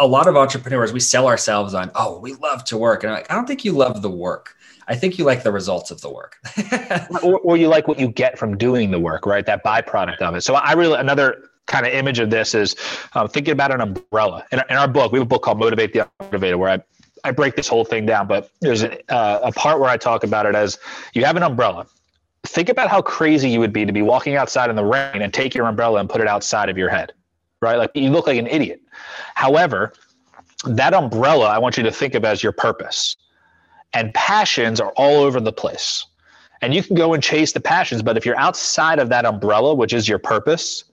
a 0.00 0.06
lot 0.06 0.26
of 0.26 0.36
entrepreneurs 0.36 0.92
we 0.92 1.00
sell 1.00 1.26
ourselves 1.26 1.74
on 1.74 1.90
oh 1.94 2.18
we 2.18 2.34
love 2.34 2.64
to 2.64 2.76
work. 2.76 3.04
And 3.04 3.12
I'm 3.12 3.18
like 3.18 3.30
i 3.30 3.34
don't 3.34 3.46
think 3.46 3.64
you 3.64 3.72
love 3.72 4.02
the 4.02 4.10
work. 4.10 4.54
I 4.88 4.94
think 4.94 5.18
you 5.18 5.24
like 5.24 5.42
the 5.42 5.50
results 5.50 5.90
of 5.90 6.00
the 6.00 6.10
work. 6.10 6.38
Or, 7.22 7.38
or, 7.40 7.56
you 7.56 7.66
like 7.68 7.88
what 7.88 7.98
you 7.98 8.08
get 8.08 8.38
from 8.38 8.56
doing 8.56 8.90
the 8.90 9.00
work 9.00 9.26
right? 9.26 9.44
That 9.46 9.64
byproduct 9.64 10.18
of 10.18 10.34
it. 10.34 10.42
So 10.42 10.54
i 10.54 10.72
really 10.72 10.98
another 10.98 11.50
kind 11.66 11.86
of 11.86 11.92
image 11.92 12.18
of 12.20 12.30
this 12.30 12.54
is 12.54 12.76
um, 13.14 13.28
thinking 13.28 13.52
about 13.52 13.72
an 13.72 13.80
umbrella. 13.80 14.44
In, 14.52 14.60
in, 14.70 14.76
our 14.76 14.88
book 14.88 15.12
we 15.12 15.18
have 15.18 15.26
a 15.26 15.28
book 15.28 15.42
called 15.42 15.58
motivate 15.58 15.92
the 15.92 16.08
unmotivated 16.20 16.58
where 16.58 16.70
i 16.70 16.82
I 17.24 17.32
break 17.32 17.56
this 17.56 17.66
whole 17.66 17.84
thing 17.84 18.06
down, 18.06 18.28
but 18.28 18.50
there's 18.60 18.84
a, 18.84 19.12
uh, 19.12 19.40
a 19.42 19.50
part 19.50 19.80
where 19.80 19.90
I 19.90 19.96
talk 19.96 20.22
about 20.22 20.46
it 20.46 20.54
as 20.54 20.78
you 21.12 21.24
have 21.24 21.34
an 21.36 21.42
umbrella. 21.42 21.86
Think 22.44 22.68
about 22.68 22.88
how 22.88 23.02
crazy 23.02 23.50
you 23.50 23.58
would 23.58 23.72
be 23.72 23.84
to 23.84 23.92
be 23.92 24.02
walking 24.02 24.36
outside 24.36 24.70
in 24.70 24.76
the 24.76 24.84
rain 24.84 25.22
and 25.22 25.34
take 25.34 25.52
your 25.52 25.66
umbrella 25.66 25.98
and 25.98 26.08
put 26.08 26.20
it 26.20 26.28
outside 26.28 26.68
of 26.68 26.78
your 26.78 26.88
head 26.88 27.12
right? 27.60 27.76
Like 27.76 27.90
you 27.94 28.10
look 28.10 28.26
like 28.26 28.38
an 28.38 28.46
idiot. 28.46 28.80
However, 29.34 29.92
that 30.64 30.94
umbrella 30.94 31.46
I 31.46 31.58
want 31.58 31.76
you 31.76 31.82
to 31.82 31.90
think 31.90 32.14
of 32.14 32.24
as 32.24 32.42
your 32.42 32.52
purpose. 32.52 33.16
And 33.92 34.12
passions 34.14 34.80
are 34.80 34.92
all 34.96 35.22
over 35.22 35.40
the 35.40 35.52
place. 35.52 36.04
And 36.62 36.74
you 36.74 36.82
can 36.82 36.96
go 36.96 37.14
and 37.14 37.22
chase 37.22 37.52
the 37.52 37.60
passions, 37.60 38.02
but 38.02 38.16
if 38.16 38.24
you're 38.24 38.38
outside 38.38 38.98
of 38.98 39.08
that 39.10 39.24
umbrella, 39.24 39.74
which 39.74 39.92
is 39.92 40.08
your 40.08 40.18
purpose, 40.18 40.84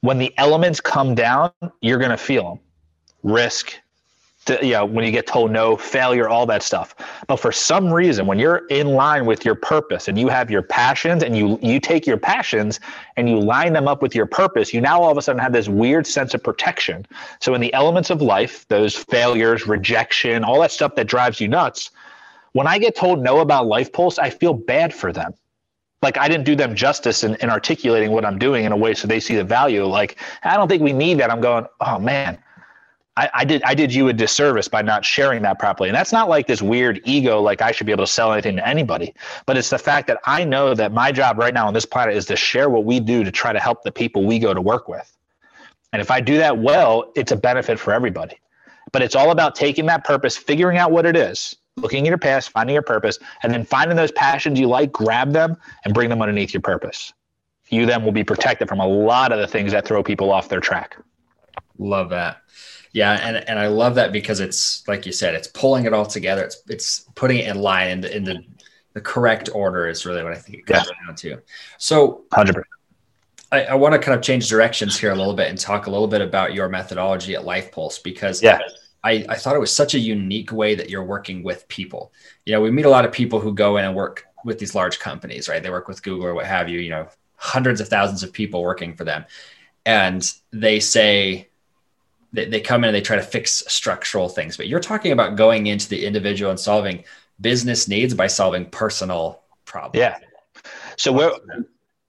when 0.00 0.18
the 0.18 0.32
elements 0.36 0.80
come 0.80 1.14
down, 1.14 1.50
you're 1.80 1.98
going 1.98 2.10
to 2.10 2.16
feel 2.16 2.50
them. 2.50 2.60
Risk, 3.22 3.74
to, 4.46 4.58
you 4.64 4.72
know, 4.72 4.84
when 4.84 5.04
you 5.04 5.10
get 5.10 5.26
told 5.26 5.50
no, 5.50 5.76
failure, 5.76 6.28
all 6.28 6.46
that 6.46 6.62
stuff. 6.62 6.94
But 7.26 7.36
for 7.36 7.52
some 7.52 7.92
reason, 7.92 8.26
when 8.26 8.38
you're 8.38 8.66
in 8.68 8.88
line 8.88 9.26
with 9.26 9.44
your 9.44 9.54
purpose 9.54 10.08
and 10.08 10.18
you 10.18 10.28
have 10.28 10.50
your 10.50 10.62
passions 10.62 11.22
and 11.22 11.36
you 11.36 11.58
you 11.62 11.78
take 11.80 12.06
your 12.06 12.16
passions 12.16 12.80
and 13.16 13.28
you 13.28 13.38
line 13.38 13.72
them 13.72 13.88
up 13.88 14.02
with 14.02 14.14
your 14.14 14.26
purpose, 14.26 14.72
you 14.72 14.80
now 14.80 15.02
all 15.02 15.10
of 15.10 15.18
a 15.18 15.22
sudden 15.22 15.40
have 15.40 15.52
this 15.52 15.68
weird 15.68 16.06
sense 16.06 16.32
of 16.34 16.42
protection. 16.42 17.06
So 17.40 17.54
in 17.54 17.60
the 17.60 17.72
elements 17.74 18.10
of 18.10 18.22
life, 18.22 18.66
those 18.68 18.94
failures, 18.94 19.66
rejection, 19.66 20.44
all 20.44 20.60
that 20.60 20.70
stuff 20.70 20.94
that 20.94 21.06
drives 21.06 21.40
you 21.40 21.48
nuts, 21.48 21.90
when 22.52 22.66
I 22.66 22.78
get 22.78 22.96
told 22.96 23.22
no 23.22 23.40
about 23.40 23.66
Life 23.66 23.92
Pulse, 23.92 24.18
I 24.18 24.30
feel 24.30 24.54
bad 24.54 24.94
for 24.94 25.12
them. 25.12 25.34
Like 26.02 26.18
I 26.18 26.28
didn't 26.28 26.44
do 26.44 26.54
them 26.54 26.74
justice 26.74 27.24
in, 27.24 27.34
in 27.36 27.50
articulating 27.50 28.12
what 28.12 28.24
I'm 28.24 28.38
doing 28.38 28.64
in 28.64 28.72
a 28.72 28.76
way 28.76 28.94
so 28.94 29.08
they 29.08 29.20
see 29.20 29.34
the 29.34 29.44
value. 29.44 29.84
Like, 29.84 30.16
I 30.42 30.56
don't 30.56 30.68
think 30.68 30.82
we 30.82 30.92
need 30.92 31.18
that. 31.18 31.30
I'm 31.30 31.40
going, 31.40 31.66
oh 31.80 31.98
man, 31.98 32.38
I, 33.16 33.30
I, 33.32 33.44
did 33.44 33.62
I 33.62 33.74
did 33.74 33.94
you 33.94 34.08
a 34.08 34.12
disservice 34.12 34.68
by 34.68 34.82
not 34.82 35.04
sharing 35.04 35.42
that 35.42 35.58
properly. 35.58 35.88
And 35.88 35.96
that's 35.96 36.12
not 36.12 36.28
like 36.28 36.46
this 36.46 36.60
weird 36.60 37.00
ego, 37.04 37.40
like 37.40 37.62
I 37.62 37.72
should 37.72 37.86
be 37.86 37.92
able 37.92 38.04
to 38.04 38.12
sell 38.12 38.32
anything 38.32 38.56
to 38.56 38.68
anybody. 38.68 39.14
But 39.46 39.56
it's 39.56 39.70
the 39.70 39.78
fact 39.78 40.06
that 40.08 40.20
I 40.24 40.44
know 40.44 40.74
that 40.74 40.92
my 40.92 41.12
job 41.12 41.38
right 41.38 41.54
now 41.54 41.66
on 41.66 41.72
this 41.72 41.86
planet 41.86 42.14
is 42.14 42.26
to 42.26 42.36
share 42.36 42.68
what 42.68 42.84
we 42.84 43.00
do 43.00 43.24
to 43.24 43.32
try 43.32 43.52
to 43.52 43.58
help 43.58 43.82
the 43.82 43.92
people 43.92 44.24
we 44.24 44.38
go 44.38 44.52
to 44.52 44.60
work 44.60 44.86
with. 44.86 45.10
And 45.92 46.02
if 46.02 46.10
I 46.10 46.20
do 46.20 46.36
that 46.36 46.58
well, 46.58 47.10
it's 47.16 47.32
a 47.32 47.36
benefit 47.36 47.78
for 47.78 47.92
everybody. 47.92 48.38
But 48.92 49.02
it's 49.02 49.14
all 49.14 49.30
about 49.30 49.54
taking 49.54 49.86
that 49.86 50.04
purpose, 50.04 50.36
figuring 50.36 50.76
out 50.76 50.90
what 50.90 51.06
it 51.06 51.16
is, 51.16 51.56
looking 51.76 52.06
at 52.06 52.08
your 52.08 52.18
past, 52.18 52.50
finding 52.50 52.74
your 52.74 52.82
purpose, 52.82 53.18
and 53.42 53.52
then 53.52 53.64
finding 53.64 53.96
those 53.96 54.12
passions 54.12 54.60
you 54.60 54.68
like, 54.68 54.92
grab 54.92 55.32
them, 55.32 55.56
and 55.84 55.94
bring 55.94 56.10
them 56.10 56.20
underneath 56.20 56.52
your 56.52 56.60
purpose. 56.60 57.14
You 57.68 57.86
then 57.86 58.04
will 58.04 58.12
be 58.12 58.24
protected 58.24 58.68
from 58.68 58.80
a 58.80 58.86
lot 58.86 59.32
of 59.32 59.38
the 59.38 59.46
things 59.46 59.72
that 59.72 59.86
throw 59.86 60.02
people 60.02 60.30
off 60.30 60.48
their 60.48 60.60
track. 60.60 60.96
Love 61.78 62.10
that. 62.10 62.42
Yeah, 62.96 63.20
and 63.22 63.46
and 63.46 63.58
I 63.58 63.66
love 63.66 63.94
that 63.96 64.10
because 64.10 64.40
it's 64.40 64.82
like 64.88 65.04
you 65.04 65.12
said, 65.12 65.34
it's 65.34 65.48
pulling 65.48 65.84
it 65.84 65.92
all 65.92 66.06
together. 66.06 66.42
It's 66.42 66.62
it's 66.66 67.00
putting 67.14 67.40
it 67.40 67.46
in 67.46 67.60
line 67.60 67.90
in 67.90 68.00
the, 68.00 68.16
in 68.16 68.24
the, 68.24 68.42
the 68.94 69.02
correct 69.02 69.50
order 69.52 69.86
is 69.86 70.06
really 70.06 70.22
what 70.22 70.32
I 70.32 70.36
think 70.36 70.60
it 70.60 70.66
comes 70.66 70.88
yeah. 70.88 71.06
down 71.06 71.14
to. 71.16 71.42
So, 71.76 72.24
hundred 72.32 72.54
percent. 72.54 72.66
I, 73.52 73.64
I 73.64 73.74
want 73.74 73.92
to 73.92 73.98
kind 73.98 74.16
of 74.16 74.22
change 74.22 74.48
directions 74.48 74.98
here 74.98 75.12
a 75.12 75.14
little 75.14 75.34
bit 75.34 75.50
and 75.50 75.58
talk 75.58 75.88
a 75.88 75.90
little 75.90 76.06
bit 76.06 76.22
about 76.22 76.54
your 76.54 76.70
methodology 76.70 77.34
at 77.34 77.44
Life 77.44 77.70
Pulse 77.70 77.98
because 77.98 78.42
yeah. 78.42 78.60
I, 79.04 79.26
I 79.28 79.34
thought 79.34 79.54
it 79.54 79.60
was 79.60 79.76
such 79.76 79.92
a 79.92 79.98
unique 79.98 80.50
way 80.50 80.74
that 80.74 80.88
you're 80.88 81.04
working 81.04 81.42
with 81.42 81.68
people. 81.68 82.14
You 82.46 82.54
know, 82.54 82.62
we 82.62 82.70
meet 82.70 82.86
a 82.86 82.90
lot 82.90 83.04
of 83.04 83.12
people 83.12 83.40
who 83.40 83.52
go 83.52 83.76
in 83.76 83.84
and 83.84 83.94
work 83.94 84.24
with 84.42 84.58
these 84.58 84.74
large 84.74 85.00
companies, 85.00 85.50
right? 85.50 85.62
They 85.62 85.68
work 85.68 85.86
with 85.86 86.02
Google 86.02 86.28
or 86.28 86.34
what 86.34 86.46
have 86.46 86.70
you, 86.70 86.80
you 86.80 86.88
know, 86.88 87.08
hundreds 87.34 87.82
of 87.82 87.88
thousands 87.88 88.22
of 88.22 88.32
people 88.32 88.62
working 88.62 88.96
for 88.96 89.04
them. 89.04 89.26
And 89.84 90.26
they 90.50 90.80
say, 90.80 91.50
they, 92.36 92.44
they 92.44 92.60
come 92.60 92.84
in 92.84 92.88
and 92.88 92.94
they 92.94 93.00
try 93.00 93.16
to 93.16 93.22
fix 93.22 93.64
structural 93.66 94.28
things, 94.28 94.56
but 94.56 94.68
you're 94.68 94.80
talking 94.80 95.12
about 95.12 95.36
going 95.36 95.66
into 95.66 95.88
the 95.88 96.04
individual 96.04 96.50
and 96.50 96.60
solving 96.60 97.02
business 97.40 97.88
needs 97.88 98.14
by 98.14 98.26
solving 98.26 98.66
personal 98.66 99.42
problems. 99.64 99.98
Yeah. 99.98 100.18
So 100.96 101.12
where 101.12 101.32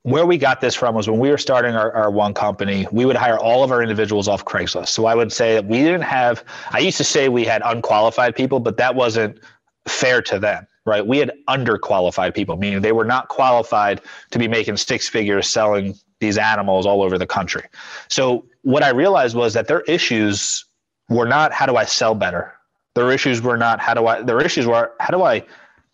where 0.04 0.26
we 0.26 0.38
got 0.38 0.62
this 0.62 0.74
from 0.74 0.96
was 0.96 1.10
when 1.10 1.20
we 1.20 1.30
were 1.30 1.38
starting 1.38 1.76
our, 1.76 1.92
our 1.92 2.10
one 2.10 2.34
company, 2.34 2.88
we 2.94 3.06
would 3.06 3.18
hire 3.18 3.38
all 3.38 3.64
of 3.64 3.72
our 3.74 3.82
individuals 3.82 4.30
off 4.30 4.46
Craigslist. 4.46 4.88
So 4.88 5.06
I 5.06 5.16
would 5.16 5.34
say 5.34 5.56
that 5.56 5.66
we 5.66 5.80
didn't 5.80 6.04
have 6.04 6.44
I 6.72 6.80
used 6.80 6.98
to 6.98 7.04
say 7.04 7.30
we 7.30 7.44
had 7.44 7.62
unqualified 7.66 8.36
people, 8.36 8.60
but 8.60 8.78
that 8.78 8.96
wasn't 8.96 9.40
fair 9.88 10.22
to 10.22 10.40
them 10.40 10.68
right? 10.88 11.06
We 11.06 11.18
had 11.20 11.32
underqualified 11.50 12.34
people, 12.34 12.56
meaning 12.58 12.82
they 12.82 12.94
were 12.94 13.06
not 13.06 13.28
qualified 13.28 14.02
to 14.32 14.40
be 14.40 14.48
making 14.48 14.78
six 14.78 15.08
figures 15.08 15.48
selling 15.48 15.94
these 16.20 16.38
animals 16.38 16.86
all 16.86 17.04
over 17.04 17.18
the 17.18 17.28
country. 17.28 17.64
So 18.08 18.46
what 18.64 18.84
I 18.84 18.90
realized 18.90 19.36
was 19.36 19.54
that 19.54 19.68
their 19.68 19.82
issues 19.82 20.66
were 21.10 21.28
not 21.28 21.52
how 21.52 21.66
do 21.66 21.76
I 21.76 21.86
sell 21.86 22.16
better. 22.16 22.54
Their 22.96 23.12
issues 23.12 23.42
were 23.42 23.58
not 23.58 23.80
how 23.80 23.94
do 23.94 24.08
I 24.08 24.22
their 24.24 24.42
issues 24.42 24.66
were 24.66 24.94
how 25.00 25.12
do 25.12 25.24
I 25.24 25.44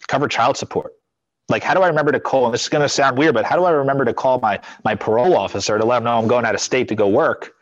cover 0.07 0.27
child 0.27 0.55
support? 0.55 0.93
Like 1.49 1.63
how 1.63 1.73
do 1.73 1.81
I 1.81 1.87
remember 1.87 2.11
to 2.11 2.19
call 2.19 2.45
and 2.45 2.53
this 2.53 2.63
is 2.63 2.69
gonna 2.69 2.87
sound 2.87 3.17
weird, 3.17 3.33
but 3.33 3.45
how 3.45 3.57
do 3.57 3.65
I 3.65 3.71
remember 3.71 4.05
to 4.05 4.13
call 4.13 4.39
my 4.39 4.59
my 4.85 4.95
parole 4.95 5.35
officer 5.35 5.77
to 5.77 5.83
let 5.83 5.97
them 5.97 6.05
know 6.05 6.17
I'm 6.17 6.27
going 6.27 6.45
out 6.45 6.55
of 6.55 6.61
state 6.61 6.87
to 6.89 6.95
go 6.95 7.07
work 7.09 7.53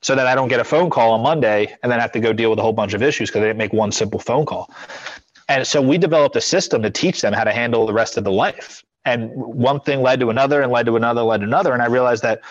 so 0.00 0.14
that 0.14 0.26
I 0.26 0.34
don't 0.34 0.48
get 0.48 0.60
a 0.60 0.64
phone 0.64 0.90
call 0.90 1.12
on 1.12 1.22
Monday 1.22 1.74
and 1.82 1.90
then 1.90 2.00
have 2.00 2.12
to 2.12 2.20
go 2.20 2.32
deal 2.32 2.50
with 2.50 2.58
a 2.58 2.62
whole 2.62 2.72
bunch 2.72 2.94
of 2.94 3.02
issues 3.02 3.30
because 3.30 3.40
they 3.40 3.48
didn't 3.48 3.58
make 3.58 3.72
one 3.72 3.92
simple 3.92 4.20
phone 4.20 4.46
call. 4.46 4.70
And 5.48 5.66
so 5.66 5.80
we 5.80 5.98
developed 5.98 6.36
a 6.36 6.40
system 6.40 6.82
to 6.82 6.90
teach 6.90 7.22
them 7.22 7.32
how 7.32 7.44
to 7.44 7.52
handle 7.52 7.86
the 7.86 7.92
rest 7.92 8.16
of 8.16 8.24
the 8.24 8.32
life. 8.32 8.84
And 9.04 9.30
one 9.34 9.80
thing 9.80 10.02
led 10.02 10.20
to 10.20 10.28
another 10.28 10.60
and 10.60 10.70
led 10.70 10.86
to 10.86 10.96
another, 10.96 11.22
led 11.22 11.38
to 11.38 11.44
another. 11.44 11.72
And 11.72 11.80
I 11.80 11.86
realized 11.86 12.22
that 12.22 12.42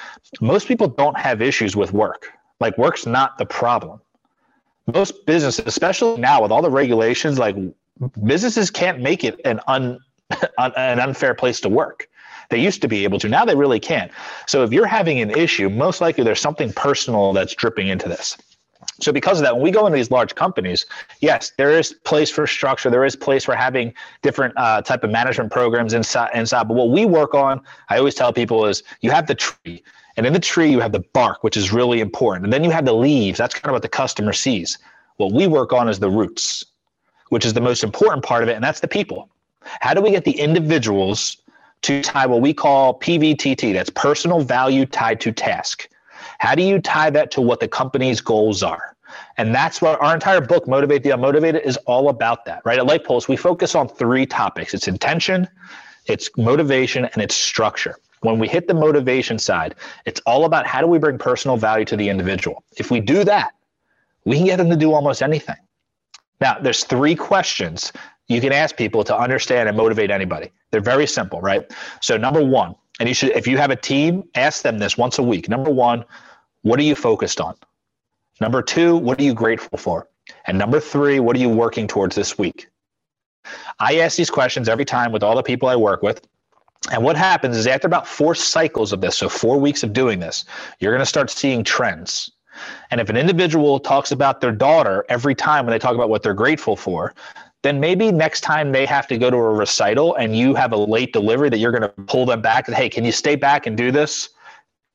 most 0.41 0.67
people 0.67 0.87
don't 0.87 1.17
have 1.17 1.41
issues 1.41 1.75
with 1.75 1.93
work. 1.93 2.31
Like 2.59 2.77
work's 2.77 3.05
not 3.05 3.37
the 3.37 3.45
problem. 3.45 4.01
Most 4.91 5.25
businesses, 5.25 5.67
especially 5.67 6.19
now 6.19 6.41
with 6.41 6.51
all 6.51 6.61
the 6.61 6.71
regulations, 6.71 7.37
like 7.37 7.55
businesses 8.25 8.71
can't 8.71 8.99
make 8.99 9.23
it 9.23 9.39
an 9.45 9.59
un, 9.67 9.99
an 10.57 10.99
unfair 10.99 11.35
place 11.35 11.59
to 11.61 11.69
work. 11.69 12.09
They 12.49 12.59
used 12.59 12.81
to 12.81 12.87
be 12.87 13.03
able 13.03 13.19
to. 13.19 13.29
Now 13.29 13.45
they 13.45 13.55
really 13.55 13.79
can't. 13.79 14.11
So 14.47 14.63
if 14.63 14.71
you're 14.71 14.87
having 14.87 15.19
an 15.19 15.31
issue, 15.31 15.69
most 15.69 15.99
likely 15.99 16.23
there's 16.23 16.39
something 16.39 16.71
personal 16.73 17.33
that's 17.33 17.53
dripping 17.53 17.89
into 17.89 18.07
this. 18.07 18.37
So 18.99 19.11
because 19.11 19.39
of 19.39 19.43
that, 19.43 19.53
when 19.53 19.63
we 19.63 19.71
go 19.71 19.85
into 19.85 19.95
these 19.95 20.09
large 20.09 20.33
companies, 20.33 20.85
yes, 21.19 21.51
there 21.57 21.71
is 21.71 21.93
place 22.03 22.31
for 22.31 22.47
structure. 22.47 22.89
There 22.89 23.05
is 23.05 23.15
place 23.15 23.45
for 23.45 23.55
having 23.55 23.93
different 24.23 24.53
uh, 24.57 24.81
type 24.81 25.03
of 25.03 25.11
management 25.11 25.51
programs 25.51 25.93
inside. 25.93 26.31
Inside, 26.33 26.67
but 26.67 26.73
what 26.73 26.89
we 26.89 27.05
work 27.05 27.35
on, 27.35 27.61
I 27.89 27.99
always 27.99 28.15
tell 28.15 28.33
people 28.33 28.65
is 28.65 28.83
you 29.01 29.11
have 29.11 29.27
the 29.27 29.35
tree, 29.35 29.83
and 30.15 30.25
in 30.25 30.33
the 30.33 30.39
tree 30.39 30.69
you 30.69 30.79
have 30.79 30.91
the 30.91 31.03
bark, 31.13 31.43
which 31.43 31.57
is 31.57 31.71
really 31.71 31.99
important, 31.99 32.45
and 32.45 32.53
then 32.53 32.63
you 32.63 32.71
have 32.71 32.85
the 32.85 32.93
leaves. 32.93 33.37
That's 33.37 33.53
kind 33.53 33.67
of 33.67 33.73
what 33.73 33.83
the 33.83 33.89
customer 33.89 34.33
sees. 34.33 34.79
What 35.17 35.31
we 35.31 35.45
work 35.45 35.73
on 35.73 35.89
is 35.89 35.99
the 35.99 36.09
roots, 36.09 36.65
which 37.29 37.45
is 37.45 37.53
the 37.53 37.61
most 37.61 37.83
important 37.83 38.23
part 38.23 38.41
of 38.41 38.49
it, 38.49 38.53
and 38.53 38.63
that's 38.63 38.79
the 38.79 38.87
people. 38.87 39.29
How 39.61 39.93
do 39.93 40.01
we 40.01 40.11
get 40.11 40.23
the 40.23 40.39
individuals 40.39 41.37
to 41.83 42.01
tie 42.01 42.25
what 42.25 42.41
we 42.41 42.53
call 42.53 42.99
PVTT? 42.99 43.73
That's 43.73 43.89
personal 43.91 44.41
value 44.41 44.85
tied 44.85 45.19
to 45.21 45.31
task. 45.31 45.87
How 46.39 46.55
do 46.55 46.63
you 46.63 46.79
tie 46.79 47.09
that 47.09 47.31
to 47.31 47.41
what 47.41 47.59
the 47.59 47.67
company's 47.67 48.21
goals 48.21 48.63
are? 48.63 48.95
And 49.37 49.53
that's 49.53 49.81
what 49.81 50.01
our 50.01 50.13
entire 50.13 50.41
book, 50.41 50.67
Motivate 50.67 51.03
the 51.03 51.09
Unmotivated, 51.09 51.63
is 51.63 51.77
all 51.85 52.09
about 52.09 52.45
that, 52.45 52.61
right? 52.65 52.77
At 52.77 52.85
Life 52.85 53.03
Pulse, 53.03 53.27
we 53.27 53.37
focus 53.37 53.75
on 53.75 53.87
three 53.87 54.25
topics 54.25 54.73
it's 54.73 54.87
intention, 54.87 55.47
it's 56.05 56.29
motivation, 56.37 57.05
and 57.05 57.21
it's 57.21 57.35
structure. 57.35 57.95
When 58.21 58.39
we 58.39 58.47
hit 58.47 58.67
the 58.67 58.73
motivation 58.73 59.37
side, 59.37 59.75
it's 60.05 60.19
all 60.25 60.45
about 60.45 60.65
how 60.65 60.81
do 60.81 60.87
we 60.87 60.97
bring 60.97 61.17
personal 61.17 61.55
value 61.55 61.85
to 61.85 61.95
the 61.95 62.09
individual. 62.09 62.63
If 62.77 62.89
we 62.91 62.99
do 62.99 63.23
that, 63.23 63.53
we 64.25 64.37
can 64.37 64.45
get 64.45 64.57
them 64.57 64.69
to 64.69 64.75
do 64.75 64.93
almost 64.93 65.21
anything. 65.21 65.55
Now, 66.41 66.57
there's 66.59 66.83
three 66.83 67.15
questions 67.15 67.93
you 68.27 68.41
can 68.41 68.51
ask 68.51 68.75
people 68.75 69.03
to 69.05 69.17
understand 69.17 69.69
and 69.69 69.77
motivate 69.77 70.11
anybody. 70.11 70.51
They're 70.71 70.81
very 70.81 71.07
simple, 71.07 71.39
right? 71.41 71.71
So, 72.01 72.17
number 72.17 72.43
one, 72.43 72.75
and 72.99 73.07
you 73.07 73.15
should, 73.15 73.29
if 73.31 73.47
you 73.47 73.57
have 73.57 73.71
a 73.71 73.75
team, 73.75 74.23
ask 74.35 74.63
them 74.63 74.79
this 74.79 74.97
once 74.97 75.17
a 75.19 75.23
week. 75.23 75.47
Number 75.47 75.71
one, 75.71 76.03
what 76.61 76.79
are 76.79 76.83
you 76.83 76.95
focused 76.95 77.39
on? 77.41 77.55
Number 78.39 78.61
two, 78.61 78.95
what 78.95 79.19
are 79.19 79.23
you 79.23 79.33
grateful 79.33 79.77
for? 79.77 80.07
And 80.45 80.57
number 80.57 80.79
three, 80.79 81.19
what 81.19 81.35
are 81.35 81.39
you 81.39 81.49
working 81.49 81.87
towards 81.87 82.15
this 82.15 82.37
week? 82.37 82.67
I 83.79 83.99
ask 83.99 84.17
these 84.17 84.29
questions 84.29 84.67
every 84.67 84.85
time 84.85 85.11
with 85.11 85.23
all 85.23 85.35
the 85.35 85.43
people 85.43 85.69
I 85.69 85.75
work 85.75 86.01
with. 86.01 86.21
And 86.91 87.03
what 87.03 87.15
happens 87.15 87.57
is 87.57 87.67
after 87.67 87.87
about 87.87 88.07
four 88.07 88.35
cycles 88.35 88.93
of 88.93 89.01
this, 89.01 89.17
so 89.17 89.29
four 89.29 89.57
weeks 89.57 89.83
of 89.83 89.93
doing 89.93 90.19
this, 90.19 90.45
you're 90.79 90.91
going 90.91 91.01
to 91.01 91.05
start 91.05 91.29
seeing 91.29 91.63
trends. 91.63 92.31
And 92.91 93.01
if 93.01 93.09
an 93.09 93.17
individual 93.17 93.79
talks 93.79 94.11
about 94.11 94.41
their 94.41 94.51
daughter 94.51 95.05
every 95.09 95.35
time 95.35 95.65
when 95.65 95.71
they 95.71 95.79
talk 95.79 95.95
about 95.95 96.09
what 96.09 96.23
they're 96.23 96.33
grateful 96.33 96.75
for, 96.75 97.13
then 97.63 97.79
maybe 97.79 98.11
next 98.11 98.41
time 98.41 98.71
they 98.71 98.85
have 98.85 99.07
to 99.07 99.17
go 99.17 99.29
to 99.29 99.37
a 99.37 99.53
recital 99.53 100.15
and 100.15 100.35
you 100.37 100.55
have 100.55 100.71
a 100.71 100.77
late 100.77 101.11
delivery 101.11 101.49
that 101.49 101.57
you're 101.57 101.71
going 101.71 101.81
to 101.81 101.89
pull 102.05 102.25
them 102.25 102.41
back. 102.41 102.67
Hey, 102.69 102.89
can 102.89 103.03
you 103.03 103.11
stay 103.11 103.35
back 103.35 103.65
and 103.65 103.75
do 103.75 103.91
this? 103.91 104.29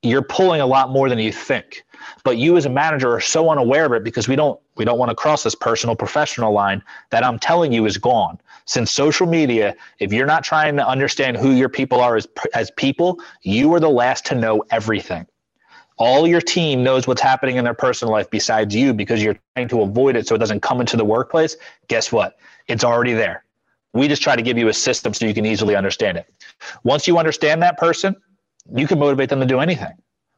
You're 0.02 0.23
pulling 0.23 0.61
a 0.61 0.66
lot 0.66 0.90
more 0.90 1.09
than 1.09 1.18
you 1.18 1.32
think. 1.32 1.85
But 2.25 2.37
you 2.37 2.56
as 2.56 2.66
a 2.66 2.71
manager 2.71 3.14
are 3.14 3.21
so 3.21 3.50
unaware 3.50 3.87
of 3.87 3.92
it 3.92 4.04
because 4.04 4.26
we 4.28 4.37
don't 4.37 4.59
we 4.76 4.85
don't 4.85 4.99
want 4.99 5.11
to 5.11 5.14
cross 5.14 5.44
this 5.44 5.54
personal 5.54 5.94
professional 5.94 6.52
line 6.52 6.82
that 7.11 7.25
I'm 7.25 7.38
telling 7.38 7.73
you 7.73 7.87
is 7.87 7.99
gone. 7.99 8.40
Since 8.64 8.90
social 8.90 9.26
media, 9.26 9.76
if 10.00 10.12
you're 10.12 10.26
not 10.26 10.42
trying 10.42 10.76
to 10.76 10.87
understand 10.87 11.37
who 11.37 11.50
your 11.50 11.68
people 11.68 12.00
are 12.00 12.16
as 12.16 12.26
as 12.54 12.71
people, 12.73 13.21
you 13.42 13.73
are 13.75 13.80
the 13.80 13.90
last 13.90 14.26
to 14.26 14.35
know 14.35 14.64
everything 14.71 15.26
all 15.99 16.26
your 16.26 16.40
team 16.40 16.82
knows 16.82 17.06
what's 17.06 17.21
happening 17.21 17.56
in 17.56 17.64
their 17.64 17.75
personal 17.75 18.12
life 18.12 18.28
besides 18.30 18.75
you 18.75 18.92
because 18.92 19.23
you're 19.23 19.38
trying 19.54 19.68
to 19.68 19.82
avoid 19.82 20.16
it 20.16 20.26
so 20.26 20.35
it 20.35 20.38
doesn't 20.38 20.61
come 20.61 20.80
into 20.80 20.97
the 20.97 21.04
workplace, 21.04 21.56
guess 21.87 22.11
what? 22.11 22.38
It's 22.66 22.82
already 22.82 23.12
there. 23.12 23.44
We 23.92 24.09
just 24.09 24.23
try 24.23 24.35
to 24.35 24.42
give 24.42 24.59
you 24.59 24.68
a 24.68 24.73
system 24.73 25.12
so 25.12 25.26
you 25.26 25.35
can 25.35 25.47
easily 25.47 25.76
understand 25.76 26.18
it. 26.18 26.26
Once 26.82 27.06
you 27.06 27.18
understand 27.18 27.62
that 27.62 27.78
person, 27.78 28.16
you 28.75 28.87
can 28.87 28.99
motivate 28.99 29.28
them 29.28 29.40
to 29.40 29.47
do 29.47 29.61
anything. 29.61 29.92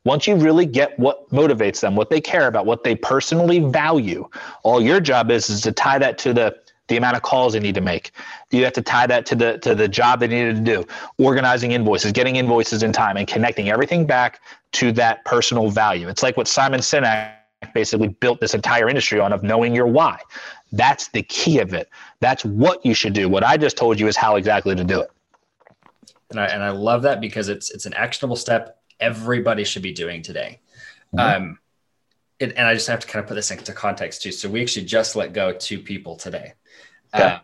Once 0.05 0.27
you 0.27 0.37
really 0.37 0.67
get 0.67 0.99
what 0.99 1.29
motivates 1.31 1.81
them, 1.81 1.97
what 1.97 2.11
they 2.11 2.21
care 2.21 2.47
about, 2.47 2.67
what 2.67 2.85
they 2.85 2.95
personally 2.95 3.61
value, 3.61 4.29
all 4.63 4.83
your 4.83 5.01
job 5.01 5.31
is 5.31 5.49
is 5.49 5.63
to 5.63 5.73
tie 5.73 5.99
that 5.99 6.19
to 6.19 6.33
the 6.33 6.55
the 6.89 6.99
amount 6.99 7.17
of 7.17 7.23
calls 7.23 7.55
they 7.55 7.61
need 7.61 7.75
to 7.75 7.81
make. 7.81 8.11
You 8.51 8.63
have 8.65 8.75
to 8.75 8.83
tie 8.83 9.07
that 9.07 9.25
to 9.27 9.35
the 9.35 9.59
to 9.59 9.75
the 9.75 9.89
job 9.89 10.21
they 10.21 10.27
needed 10.27 10.57
to 10.57 10.63
do, 10.63 10.85
organizing 11.19 11.73
invoices, 11.73 12.13
getting 12.13 12.37
invoices 12.37 12.83
in 12.83 12.93
time, 12.93 13.17
and 13.17 13.27
connecting 13.27 13.71
everything 13.71 14.07
back 14.07 14.41
to 14.73 14.93
that 14.93 15.25
personal 15.25 15.71
value. 15.71 16.09
It's 16.09 16.23
like 16.23 16.37
what 16.37 16.49
Simon 16.49 16.81
Sinek 16.81 17.33
basically 17.73 18.09
built 18.09 18.41
this 18.41 18.53
entire 18.53 18.91
industry 18.91 19.21
on 19.21 19.33
of 19.33 19.43
knowing 19.43 19.75
your 19.75 19.87
why. 19.87 20.19
That's 20.73 21.09
the 21.09 21.23
key 21.23 21.61
of 21.61 21.73
it. 21.73 21.89
That's 22.21 22.45
what 22.45 22.85
you 22.85 22.93
should 22.93 23.15
do. 23.15 23.29
What 23.29 23.43
I 23.43 23.57
just 23.57 23.79
told 23.79 23.99
you 23.99 24.07
is 24.07 24.17
how 24.17 24.37
exactly 24.37 24.75
to 24.75 24.85
do 24.85 25.01
it. 25.01 25.11
And 26.31 26.41
I, 26.41 26.47
and 26.47 26.63
I 26.63 26.71
love 26.71 27.03
that 27.03 27.21
because 27.21 27.49
it's 27.49 27.71
it's 27.71 27.87
an 27.87 27.95
actionable 27.95 28.37
step 28.37 28.79
everybody 29.01 29.65
should 29.65 29.83
be 29.83 29.93
doing 29.93 30.23
today. 30.23 30.61
Mm-hmm. 31.15 31.45
Um, 31.45 31.59
it, 32.39 32.55
and 32.57 32.67
I 32.67 32.75
just 32.75 32.87
have 32.89 33.01
to 33.01 33.07
kind 33.07 33.23
of 33.23 33.29
put 33.29 33.35
this 33.35 33.51
into 33.51 33.73
context 33.73 34.23
too. 34.23 34.33
So 34.33 34.49
we 34.49 34.63
actually 34.63 34.87
just 34.87 35.17
let 35.17 35.33
go 35.33 35.53
two 35.53 35.79
people 35.79 36.17
today. 36.17 36.55
Okay. 37.15 37.25
Um, 37.25 37.41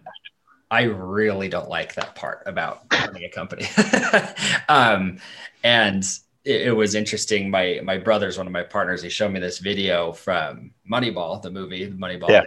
I 0.71 0.83
really 0.83 1.49
don't 1.49 1.69
like 1.69 1.95
that 1.95 2.15
part 2.15 2.45
about 2.47 2.85
running 2.93 3.25
a 3.25 3.29
company. 3.29 3.67
um, 4.69 5.19
and 5.65 6.05
it, 6.45 6.69
it, 6.69 6.77
was 6.77 6.95
interesting. 6.95 7.51
My 7.51 7.81
my 7.83 7.99
brother's 7.99 8.39
one 8.39 8.47
of 8.47 8.53
my 8.53 8.63
partners. 8.63 9.03
He 9.03 9.09
showed 9.09 9.33
me 9.33 9.41
this 9.41 9.59
video 9.59 10.13
from 10.13 10.73
Moneyball, 10.91 11.43
the 11.43 11.51
movie 11.51 11.89
Moneyball. 11.91 12.29
Yeah. 12.29 12.43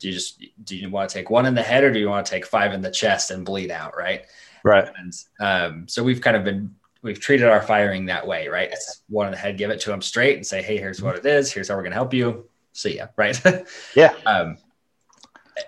Do 0.00 0.08
you 0.08 0.14
just 0.14 0.44
do 0.64 0.76
you 0.76 0.90
want 0.90 1.10
to 1.10 1.14
take 1.14 1.30
one 1.30 1.46
in 1.46 1.54
the 1.54 1.62
head 1.62 1.84
or 1.84 1.92
do 1.92 2.00
you 2.00 2.08
want 2.08 2.26
to 2.26 2.30
take 2.30 2.44
five 2.44 2.72
in 2.72 2.82
the 2.82 2.90
chest 2.90 3.30
and 3.30 3.44
bleed 3.44 3.70
out? 3.70 3.96
Right. 3.96 4.26
Right. 4.64 4.88
And 4.98 5.12
um, 5.40 5.88
so 5.88 6.02
we've 6.02 6.20
kind 6.20 6.36
of 6.36 6.44
been 6.44 6.74
we've 7.02 7.20
treated 7.20 7.48
our 7.48 7.62
firing 7.62 8.06
that 8.06 8.26
way, 8.26 8.48
right? 8.48 8.70
It's 8.70 9.02
one 9.08 9.26
in 9.26 9.32
the 9.32 9.38
head, 9.38 9.56
give 9.56 9.70
it 9.70 9.80
to 9.80 9.90
them 9.90 10.02
straight 10.02 10.36
and 10.36 10.46
say, 10.46 10.62
hey, 10.62 10.78
here's 10.78 11.00
what 11.00 11.16
it 11.16 11.24
is. 11.24 11.52
Here's 11.52 11.68
how 11.68 11.76
we're 11.76 11.82
going 11.82 11.92
to 11.92 11.96
help 11.96 12.12
you. 12.12 12.48
See 12.72 12.96
ya, 12.96 13.06
right? 13.16 13.40
yeah. 13.96 14.14
Um, 14.26 14.58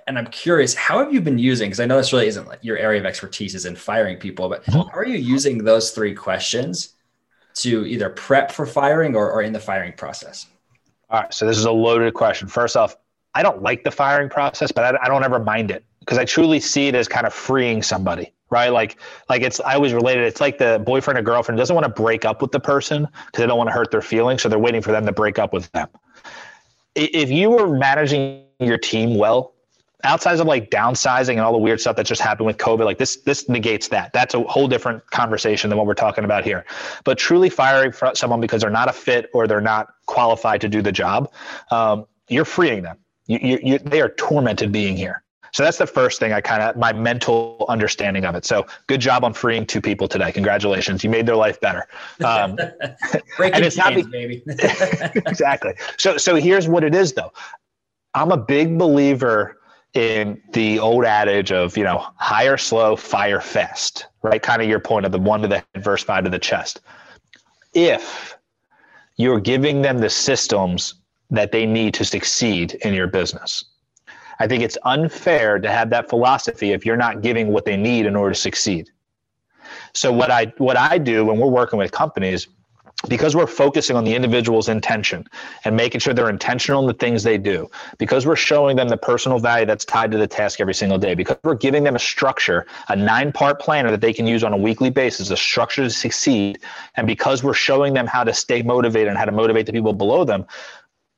and 0.06 0.18
I'm 0.18 0.26
curious, 0.26 0.75
how 0.75 0.99
have 1.02 1.12
you 1.12 1.20
been 1.20 1.38
using? 1.38 1.68
Because 1.68 1.80
I 1.80 1.87
know 1.87 1.97
this 1.97 2.12
really 2.12 2.28
isn't 2.28 2.47
like 2.47 2.61
your 2.62 2.76
area 2.78 3.00
of 3.00 3.06
expertise 3.06 3.54
is 3.54 3.66
in 3.66 3.76
firing 3.76 4.18
people, 4.18 4.49
but 4.49 4.64
mm-hmm. 4.64 4.88
how 4.88 4.90
are 4.92 5.06
you 5.06 5.18
using 5.18 5.59
those 5.59 5.90
three 5.90 6.14
questions 6.14 6.94
to 7.54 7.87
either 7.87 8.11
prep 8.11 8.50
for 8.50 8.66
firing 8.66 9.16
or, 9.16 9.30
or 9.30 9.42
in 9.42 9.52
the 9.52 9.61
firing 9.61 9.92
process? 9.92 10.47
All 11.11 11.23
right. 11.23 11.35
So 11.35 11.47
this 11.47 11.59
is 11.59 11.64
a 11.64 11.73
loaded 11.73 12.14
question. 12.14 12.47
First 12.49 12.76
off, 12.76 12.97
I 13.35 13.42
don't 13.42 13.62
like 13.62 13.85
the 13.85 13.90
firing 13.90 14.28
process, 14.28 14.73
but 14.73 14.94
I, 14.94 15.04
I 15.04 15.09
don't 15.09 15.25
ever 15.25 15.38
mind 15.38 15.70
it 15.70 15.85
because 16.00 16.18
I 16.18 16.25
truly 16.25 16.61
see 16.61 16.88
it 16.88 16.94
as 16.94 17.09
kind 17.09 17.26
of 17.26 17.35
freeing 17.35 17.82
somebody, 17.82 18.32
right? 18.50 18.69
Like, 18.69 18.99
like 19.28 19.42
it's 19.42 19.61
I 19.61 19.75
always 19.75 19.95
related. 19.95 20.25
It's 20.25 20.40
like 20.40 20.59
the 20.59 20.83
boyfriend 20.85 21.19
or 21.19 21.23
girlfriend 21.23 21.59
doesn't 21.59 21.75
want 21.75 21.87
to 21.87 22.02
break 22.02 22.25
up 22.25 22.42
with 22.42 22.52
the 22.52 22.61
person 22.61 23.09
because 23.26 23.42
they 23.42 23.47
don't 23.47 23.59
want 23.59 23.69
to 23.69 23.75
hurt 23.75 23.90
their 23.90 24.02
feelings, 24.02 24.42
so 24.42 24.49
they're 24.49 24.59
waiting 24.59 24.83
for 24.83 24.92
them 24.92 25.07
to 25.07 25.12
break 25.12 25.38
up 25.38 25.52
with 25.52 25.71
them. 25.73 25.88
If 26.95 27.30
you 27.30 27.50
were 27.50 27.69
managing 27.69 28.45
your 28.59 28.78
team 28.78 29.16
well, 29.16 29.54
outside 30.04 30.38
of 30.38 30.47
like 30.47 30.71
downsizing 30.71 31.33
and 31.33 31.40
all 31.40 31.52
the 31.52 31.59
weird 31.59 31.80
stuff 31.80 31.97
that 31.97 32.07
just 32.07 32.21
happened 32.21 32.47
with 32.47 32.57
COVID, 32.59 32.85
like 32.85 32.99
this, 32.99 33.16
this 33.16 33.49
negates 33.49 33.88
that. 33.88 34.12
That's 34.12 34.35
a 34.35 34.40
whole 34.42 34.69
different 34.69 35.09
conversation 35.11 35.71
than 35.71 35.78
what 35.78 35.87
we're 35.87 35.95
talking 35.95 36.25
about 36.25 36.45
here. 36.45 36.64
But 37.04 37.19
truly 37.19 37.50
firing 37.50 37.92
someone 38.14 38.40
because 38.40 38.62
they're 38.62 38.71
not 38.71 38.88
a 38.88 38.92
fit 38.92 39.30
or 39.35 39.47
they're 39.47 39.61
not 39.61 39.92
qualified 40.07 40.61
to 40.62 40.69
do 40.69 40.83
the 40.83 40.92
job, 40.92 41.33
um, 41.71 42.07
you're 42.28 42.45
freeing 42.45 42.83
them. 42.83 42.99
You, 43.26 43.38
you, 43.40 43.59
you, 43.62 43.78
they 43.78 44.00
are 44.00 44.09
tormented 44.11 44.73
being 44.73 44.97
here. 44.97 45.23
So 45.52 45.62
that's 45.62 45.78
the 45.78 45.87
first 45.87 46.21
thing 46.21 46.33
I 46.33 46.40
kind 46.40 46.62
of 46.62 46.76
my 46.76 46.92
mental 46.92 47.64
understanding 47.69 48.25
of 48.25 48.35
it. 48.35 48.45
So 48.45 48.66
good 48.87 49.00
job 49.00 49.25
on 49.25 49.33
freeing 49.33 49.66
two 49.66 49.80
people 49.80 50.09
today. 50.09 50.33
Congratulations, 50.33 51.02
you 51.02 51.11
made 51.11 51.26
their 51.26 51.37
life 51.37 51.61
better. 51.61 51.87
Um, 52.25 52.57
and 53.38 53.64
it's 53.64 53.76
not 53.76 53.95
baby. 54.11 54.42
exactly. 54.47 55.75
So 55.99 56.16
so 56.16 56.37
here's 56.37 56.69
what 56.69 56.85
it 56.85 56.95
is 56.95 57.12
though. 57.12 57.33
I'm 58.14 58.33
a 58.33 58.37
big 58.37 58.78
believer 58.78 59.57
in 59.95 60.40
the 60.52 60.78
old 60.78 61.04
adage 61.04 61.52
of 61.52 61.76
you 61.76 61.85
know 61.85 62.07
hire 62.16 62.57
slow, 62.57 62.97
fire 62.97 63.40
fast. 63.40 64.07
Right, 64.23 64.42
kind 64.42 64.61
of 64.61 64.69
your 64.69 64.80
point 64.80 65.07
of 65.07 65.12
the 65.12 65.19
one 65.19 65.40
to 65.42 65.49
the 65.49 65.64
head 65.75 65.83
versus 65.83 66.04
five 66.04 66.25
to 66.25 66.30
the 66.30 66.38
chest. 66.38 66.80
If 67.73 68.37
you're 69.16 69.40
giving 69.40 69.83
them 69.83 69.99
the 69.99 70.11
systems 70.11 70.95
that 71.30 71.52
they 71.52 71.64
need 71.64 71.95
to 71.95 72.04
succeed 72.04 72.75
in 72.83 72.92
your 72.92 73.07
business 73.07 73.64
I 74.40 74.49
think 74.49 74.62
it's 74.62 74.78
unfair 74.85 75.59
to 75.59 75.70
have 75.70 75.90
that 75.90 76.09
philosophy 76.09 76.73
if 76.73 76.85
you're 76.85 76.97
not 76.97 77.20
giving 77.20 77.49
what 77.52 77.64
they 77.64 77.76
need 77.76 78.06
in 78.06 78.16
order 78.16 78.35
to 78.35 78.40
succeed. 78.40 78.90
So 79.92 80.12
what 80.12 80.30
I 80.30 80.47
what 80.59 80.76
I 80.76 80.99
do 80.99 81.26
when 81.26 81.38
we're 81.38 81.49
working 81.49 81.78
with 81.78 81.92
companies 81.92 82.49
because 83.09 83.35
we're 83.35 83.47
focusing 83.47 83.97
on 83.97 84.04
the 84.04 84.14
individual's 84.14 84.68
intention 84.68 85.26
and 85.64 85.75
making 85.75 86.00
sure 86.00 86.12
they're 86.12 86.28
intentional 86.28 86.82
in 86.82 86.87
the 86.87 86.92
things 86.94 87.23
they 87.23 87.38
do, 87.38 87.70
because 87.97 88.26
we're 88.26 88.37
showing 88.37 88.76
them 88.76 88.88
the 88.88 88.97
personal 88.97 89.38
value 89.38 89.64
that's 89.64 89.87
tied 89.87 90.11
to 90.12 90.18
the 90.18 90.26
task 90.26 90.61
every 90.61 90.75
single 90.75 90.99
day, 90.99 91.14
because 91.14 91.38
we're 91.42 91.54
giving 91.54 91.82
them 91.82 91.97
a 91.97 91.99
structure, 91.99 92.66
a 92.88 92.97
nine 92.97 93.32
part 93.32 93.59
planner 93.59 93.90
that 93.90 94.02
they 94.02 94.12
can 94.12 94.26
use 94.26 94.44
on 94.44 94.52
a 94.52 94.56
weekly 94.56 94.90
basis, 94.90 95.30
a 95.30 95.37
structure 95.37 95.82
to 95.82 95.90
succeed, 95.90 96.59
and 96.97 97.06
because 97.06 97.42
we're 97.42 97.54
showing 97.54 97.94
them 97.94 98.06
how 98.06 98.23
to 98.23 98.35
stay 98.35 98.61
motivated 98.61 99.09
and 99.09 99.16
how 99.16 99.25
to 99.25 99.32
motivate 99.32 99.64
the 99.64 99.73
people 99.73 99.94
below 99.94 100.25
them, 100.25 100.44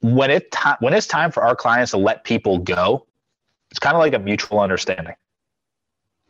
when 0.02 0.30
it 0.30 0.54
when 0.80 0.94
it's 0.94 1.06
time 1.06 1.32
for 1.32 1.42
our 1.42 1.56
clients 1.56 1.90
to 1.90 1.96
let 1.96 2.22
people 2.22 2.58
go, 2.58 3.06
it's 3.72 3.78
kind 3.78 3.96
of 3.96 4.00
like 4.00 4.12
a 4.12 4.18
mutual 4.18 4.60
understanding. 4.60 5.14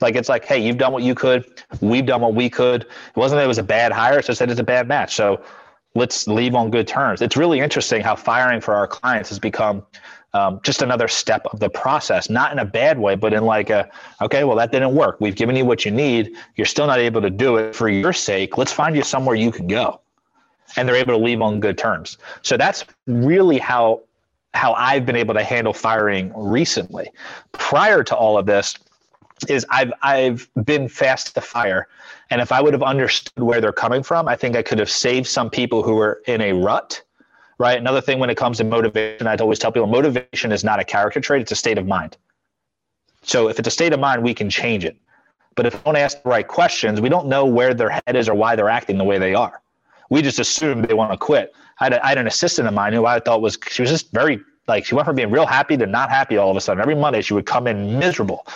Like 0.01 0.15
it's 0.15 0.29
like, 0.29 0.45
hey, 0.45 0.65
you've 0.65 0.79
done 0.79 0.93
what 0.93 1.03
you 1.03 1.17
could, 1.17 1.45
we've 1.81 2.07
done 2.07 2.21
what 2.21 2.35
we 2.35 2.49
could. 2.49 2.83
It 2.83 3.17
wasn't 3.17 3.41
that 3.41 3.45
it 3.45 3.49
was 3.49 3.59
a 3.59 3.65
bad 3.65 3.91
hire, 3.91 4.19
it's 4.19 4.29
just 4.29 4.39
that 4.39 4.49
it's 4.49 4.61
a 4.61 4.65
bad 4.65 4.87
match. 4.87 5.17
So 5.17 5.43
let's 5.97 6.29
leave 6.29 6.55
on 6.55 6.71
good 6.71 6.87
terms. 6.87 7.21
It's 7.21 7.37
really 7.37 7.59
interesting 7.59 8.01
how 8.01 8.15
firing 8.15 8.61
for 8.61 8.75
our 8.75 8.87
clients 8.87 9.29
has 9.31 9.41
become 9.41 9.85
um, 10.35 10.61
just 10.63 10.83
another 10.83 11.09
step 11.09 11.45
of 11.47 11.59
the 11.59 11.69
process, 11.69 12.31
not 12.31 12.53
in 12.53 12.61
a 12.61 12.65
bad 12.65 12.97
way, 12.97 13.17
but 13.17 13.33
in 13.33 13.45
like 13.45 13.71
a, 13.71 13.91
okay, 14.21 14.45
well, 14.45 14.57
that 14.57 14.71
didn't 14.71 14.95
work. 14.95 15.17
We've 15.21 15.35
given 15.35 15.57
you 15.57 15.65
what 15.65 15.85
you 15.85 15.91
need. 15.91 16.37
You're 16.55 16.65
still 16.65 16.87
not 16.87 17.01
able 17.01 17.21
to 17.23 17.31
do 17.31 17.57
it 17.57 17.75
for 17.75 17.89
your 17.89 18.13
sake. 18.13 18.57
Let's 18.57 18.73
find 18.73 18.95
you 18.95 19.03
somewhere 19.03 19.35
you 19.35 19.51
can 19.51 19.67
go. 19.67 20.01
And 20.77 20.89
they're 20.89 20.97
able 20.97 21.19
to 21.19 21.23
leave 21.23 21.43
on 21.43 21.59
good 21.59 21.77
terms. 21.77 22.19
So 22.43 22.57
that's 22.57 22.85
really 23.09 23.59
how 23.59 24.03
how 24.55 24.75
I've 24.75 25.07
been 25.07 25.17
able 25.17 25.35
to 25.35 25.43
handle 25.43 25.73
firing 25.73 26.33
recently. 26.37 27.11
Prior 27.53 28.05
to 28.05 28.15
all 28.15 28.39
of 28.39 28.47
this, 28.47 28.77
is 29.49 29.67
I've 29.71 29.93
I've 30.03 30.49
been 30.65 30.89
fast 30.89 31.35
to 31.35 31.41
fire, 31.41 31.89
and 32.31 32.41
if 32.41 32.53
I 32.53 32.61
would 32.61 32.73
have 32.75 32.83
understood 32.83 33.43
where 33.43 33.61
they're 33.61 33.73
coming 33.73 34.03
from, 34.03 34.29
I 34.29 34.37
think 34.37 34.57
I 34.57 34.63
could 34.63 34.79
have 34.79 34.91
saved 34.91 35.27
some 35.27 35.51
people 35.51 35.83
who 35.83 35.95
were 35.95 36.23
in 36.27 36.41
a 36.41 36.53
rut. 36.53 37.03
Right. 37.59 37.79
Another 37.79 38.01
thing 38.01 38.19
when 38.19 38.31
it 38.31 38.37
comes 38.37 38.59
to 38.59 38.65
motivation, 38.65 39.27
I'd 39.27 39.41
always 39.41 39.59
tell 39.59 39.71
people 39.71 39.87
motivation 39.87 40.51
is 40.53 40.65
not 40.65 40.81
a 40.81 40.85
character 40.85 41.21
trait; 41.21 41.43
it's 41.43 41.53
a 41.53 41.57
state 41.57 41.79
of 41.79 41.87
mind. 41.87 42.17
So 43.23 43.49
if 43.49 43.59
it's 43.59 43.69
a 43.69 43.71
state 43.71 43.93
of 43.93 44.01
mind, 44.01 44.23
we 44.23 44.35
can 44.35 44.51
change 44.51 44.85
it. 44.85 44.97
But 45.55 45.67
if 45.67 45.75
we 45.75 45.81
don't 45.85 45.97
ask 45.97 46.23
the 46.23 46.29
right 46.29 46.47
questions, 46.47 47.01
we 47.01 47.09
don't 47.09 47.29
know 47.29 47.45
where 47.45 47.75
their 47.75 47.91
head 47.91 48.17
is 48.17 48.29
or 48.29 48.35
why 48.35 48.57
they're 48.57 48.69
acting 48.69 48.99
the 48.99 49.05
way 49.05 49.19
they 49.19 49.35
are. 49.35 49.61
We 50.11 50.23
just 50.23 50.39
assume 50.39 50.83
they 50.83 50.95
want 50.95 51.13
to 51.13 51.19
quit. 51.19 51.55
I 51.83 51.87
had, 51.87 51.93
a, 51.95 52.05
I 52.07 52.09
had 52.11 52.19
an 52.19 52.29
assistant 52.29 52.69
of 52.69 52.75
mine 52.75 52.93
who 52.93 53.07
I 53.07 53.19
thought 53.19 53.43
was 53.43 53.59
she 53.69 53.83
was 53.83 53.91
just 53.91 54.13
very 54.13 54.41
like 54.69 54.85
she 54.85 54.95
went 54.95 55.07
from 55.07 55.17
being 55.17 55.33
real 55.33 55.47
happy 55.47 55.77
to 55.77 55.85
not 55.85 56.11
happy 56.11 56.37
all 56.37 56.49
of 56.49 56.57
a 56.57 56.61
sudden. 56.61 56.81
Every 56.81 56.95
Monday 56.95 57.23
she 57.23 57.35
would 57.35 57.47
come 57.47 57.67
in 57.67 57.99
miserable. 57.99 58.47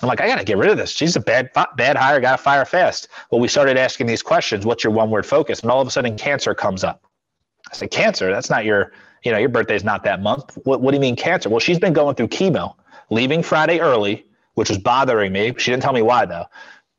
I'm 0.00 0.08
like, 0.08 0.20
I 0.20 0.28
got 0.28 0.38
to 0.38 0.44
get 0.44 0.56
rid 0.56 0.70
of 0.70 0.78
this. 0.78 0.90
She's 0.90 1.16
a 1.16 1.20
bad, 1.20 1.50
bad 1.76 1.96
hire. 1.96 2.20
Got 2.20 2.36
to 2.36 2.42
fire 2.42 2.64
fast. 2.64 3.08
Well, 3.30 3.40
we 3.40 3.48
started 3.48 3.76
asking 3.76 4.06
these 4.06 4.22
questions. 4.22 4.64
What's 4.64 4.84
your 4.84 4.92
one 4.92 5.10
word 5.10 5.26
focus? 5.26 5.60
And 5.60 5.70
all 5.70 5.80
of 5.80 5.88
a 5.88 5.90
sudden, 5.90 6.16
cancer 6.16 6.54
comes 6.54 6.84
up. 6.84 7.02
I 7.70 7.74
said, 7.74 7.90
cancer? 7.90 8.30
That's 8.30 8.48
not 8.48 8.64
your, 8.64 8.92
you 9.24 9.32
know, 9.32 9.38
your 9.38 9.50
birthday's 9.50 9.84
not 9.84 10.04
that 10.04 10.22
month. 10.22 10.56
What, 10.64 10.80
what 10.80 10.92
do 10.92 10.96
you 10.96 11.00
mean 11.00 11.16
cancer? 11.16 11.50
Well, 11.50 11.60
she's 11.60 11.78
been 11.78 11.92
going 11.92 12.14
through 12.14 12.28
chemo, 12.28 12.74
leaving 13.10 13.42
Friday 13.42 13.80
early, 13.80 14.24
which 14.54 14.70
was 14.70 14.78
bothering 14.78 15.32
me. 15.32 15.52
She 15.58 15.70
didn't 15.70 15.82
tell 15.82 15.92
me 15.92 16.02
why 16.02 16.24
though. 16.24 16.46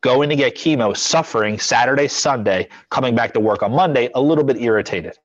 Going 0.01 0.29
to 0.29 0.35
get 0.35 0.55
chemo, 0.55 0.95
suffering 0.95 1.57
Saturday, 1.57 2.07
Sunday, 2.07 2.67
coming 2.89 3.15
back 3.15 3.33
to 3.33 3.39
work 3.39 3.63
on 3.63 3.71
Monday, 3.71 4.09
a 4.13 4.21
little 4.21 4.43
bit 4.43 4.57
irritated. 4.57 5.17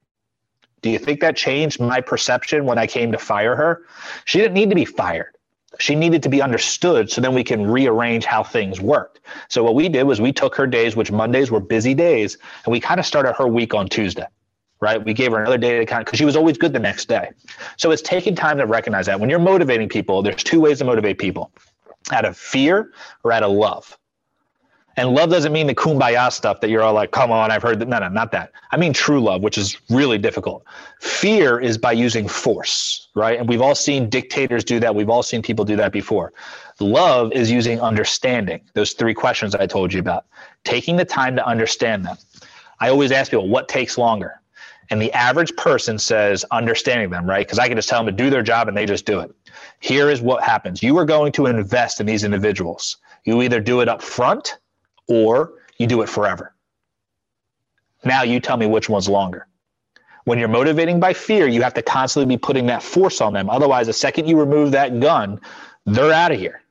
Do 0.82 0.90
you 0.90 0.98
think 0.98 1.20
that 1.20 1.36
changed 1.36 1.80
my 1.80 2.00
perception 2.00 2.64
when 2.64 2.78
I 2.78 2.86
came 2.86 3.12
to 3.12 3.18
fire 3.18 3.56
her? 3.56 3.82
She 4.24 4.38
didn't 4.38 4.54
need 4.54 4.70
to 4.70 4.76
be 4.76 4.84
fired. 4.84 5.36
She 5.78 5.94
needed 5.94 6.22
to 6.22 6.28
be 6.28 6.40
understood 6.40 7.10
so 7.10 7.20
then 7.20 7.34
we 7.34 7.44
can 7.44 7.66
rearrange 7.66 8.24
how 8.24 8.42
things 8.42 8.80
worked. 8.80 9.20
So 9.48 9.62
what 9.62 9.74
we 9.74 9.88
did 9.88 10.04
was 10.04 10.20
we 10.20 10.32
took 10.32 10.54
her 10.56 10.66
days, 10.66 10.96
which 10.96 11.10
Mondays 11.10 11.50
were 11.50 11.60
busy 11.60 11.94
days, 11.94 12.38
and 12.64 12.72
we 12.72 12.80
kind 12.80 12.98
of 12.98 13.06
started 13.06 13.34
her 13.34 13.46
week 13.46 13.74
on 13.74 13.88
Tuesday. 13.88 14.26
Right. 14.78 15.02
We 15.02 15.14
gave 15.14 15.32
her 15.32 15.40
another 15.40 15.56
day 15.56 15.78
to 15.78 15.86
kind 15.86 16.04
because 16.04 16.18
she 16.18 16.26
was 16.26 16.36
always 16.36 16.58
good 16.58 16.74
the 16.74 16.78
next 16.78 17.08
day. 17.08 17.30
So 17.78 17.90
it's 17.90 18.02
taking 18.02 18.34
time 18.34 18.58
to 18.58 18.66
recognize 18.66 19.06
that 19.06 19.18
when 19.18 19.30
you're 19.30 19.38
motivating 19.38 19.88
people, 19.88 20.22
there's 20.22 20.44
two 20.44 20.60
ways 20.60 20.78
to 20.78 20.84
motivate 20.84 21.18
people 21.18 21.50
out 22.12 22.26
of 22.26 22.36
fear 22.36 22.92
or 23.24 23.32
out 23.32 23.42
of 23.42 23.52
love. 23.52 23.96
And 24.98 25.10
love 25.10 25.28
doesn't 25.28 25.52
mean 25.52 25.66
the 25.66 25.74
kumbaya 25.74 26.32
stuff 26.32 26.60
that 26.60 26.70
you're 26.70 26.82
all 26.82 26.94
like, 26.94 27.10
come 27.10 27.30
on, 27.30 27.50
I've 27.50 27.62
heard 27.62 27.78
that. 27.80 27.88
No, 27.88 27.98
no, 27.98 28.08
not 28.08 28.32
that. 28.32 28.52
I 28.72 28.78
mean 28.78 28.94
true 28.94 29.20
love, 29.20 29.42
which 29.42 29.58
is 29.58 29.78
really 29.90 30.16
difficult. 30.16 30.64
Fear 31.00 31.60
is 31.60 31.76
by 31.76 31.92
using 31.92 32.26
force, 32.26 33.08
right? 33.14 33.38
And 33.38 33.46
we've 33.46 33.60
all 33.60 33.74
seen 33.74 34.08
dictators 34.08 34.64
do 34.64 34.80
that. 34.80 34.94
We've 34.94 35.10
all 35.10 35.22
seen 35.22 35.42
people 35.42 35.66
do 35.66 35.76
that 35.76 35.92
before. 35.92 36.32
Love 36.80 37.30
is 37.32 37.50
using 37.50 37.78
understanding. 37.80 38.62
Those 38.72 38.94
three 38.94 39.12
questions 39.12 39.54
I 39.54 39.66
told 39.66 39.92
you 39.92 40.00
about, 40.00 40.24
taking 40.64 40.96
the 40.96 41.04
time 41.04 41.36
to 41.36 41.46
understand 41.46 42.04
them. 42.04 42.16
I 42.80 42.88
always 42.88 43.12
ask 43.12 43.30
people, 43.30 43.48
what 43.48 43.68
takes 43.68 43.98
longer? 43.98 44.40
And 44.88 45.02
the 45.02 45.12
average 45.12 45.54
person 45.56 45.98
says 45.98 46.44
understanding 46.50 47.10
them, 47.10 47.28
right? 47.28 47.46
Because 47.46 47.58
I 47.58 47.68
can 47.68 47.76
just 47.76 47.88
tell 47.88 48.02
them 48.02 48.16
to 48.16 48.22
do 48.22 48.30
their 48.30 48.42
job 48.42 48.68
and 48.68 48.76
they 48.76 48.86
just 48.86 49.04
do 49.04 49.20
it. 49.20 49.34
Here 49.80 50.10
is 50.10 50.22
what 50.22 50.42
happens 50.42 50.82
you 50.82 50.96
are 50.96 51.04
going 51.04 51.32
to 51.32 51.46
invest 51.46 52.00
in 52.00 52.06
these 52.06 52.24
individuals. 52.24 52.96
You 53.24 53.42
either 53.42 53.60
do 53.60 53.80
it 53.80 53.88
up 53.88 54.00
front 54.00 54.58
or 55.08 55.52
you 55.78 55.86
do 55.86 56.02
it 56.02 56.08
forever. 56.08 56.54
Now 58.04 58.22
you 58.22 58.40
tell 58.40 58.56
me 58.56 58.66
which 58.66 58.88
one's 58.88 59.08
longer. 59.08 59.46
When 60.24 60.38
you're 60.38 60.48
motivating 60.48 60.98
by 60.98 61.12
fear, 61.12 61.46
you 61.46 61.62
have 61.62 61.74
to 61.74 61.82
constantly 61.82 62.34
be 62.34 62.38
putting 62.38 62.66
that 62.66 62.82
force 62.82 63.20
on 63.20 63.32
them. 63.32 63.48
Otherwise, 63.48 63.86
the 63.86 63.92
second 63.92 64.28
you 64.28 64.38
remove 64.38 64.72
that 64.72 64.98
gun, 65.00 65.40
they're 65.84 66.12
out 66.12 66.32
of 66.32 66.38
here. 66.38 66.62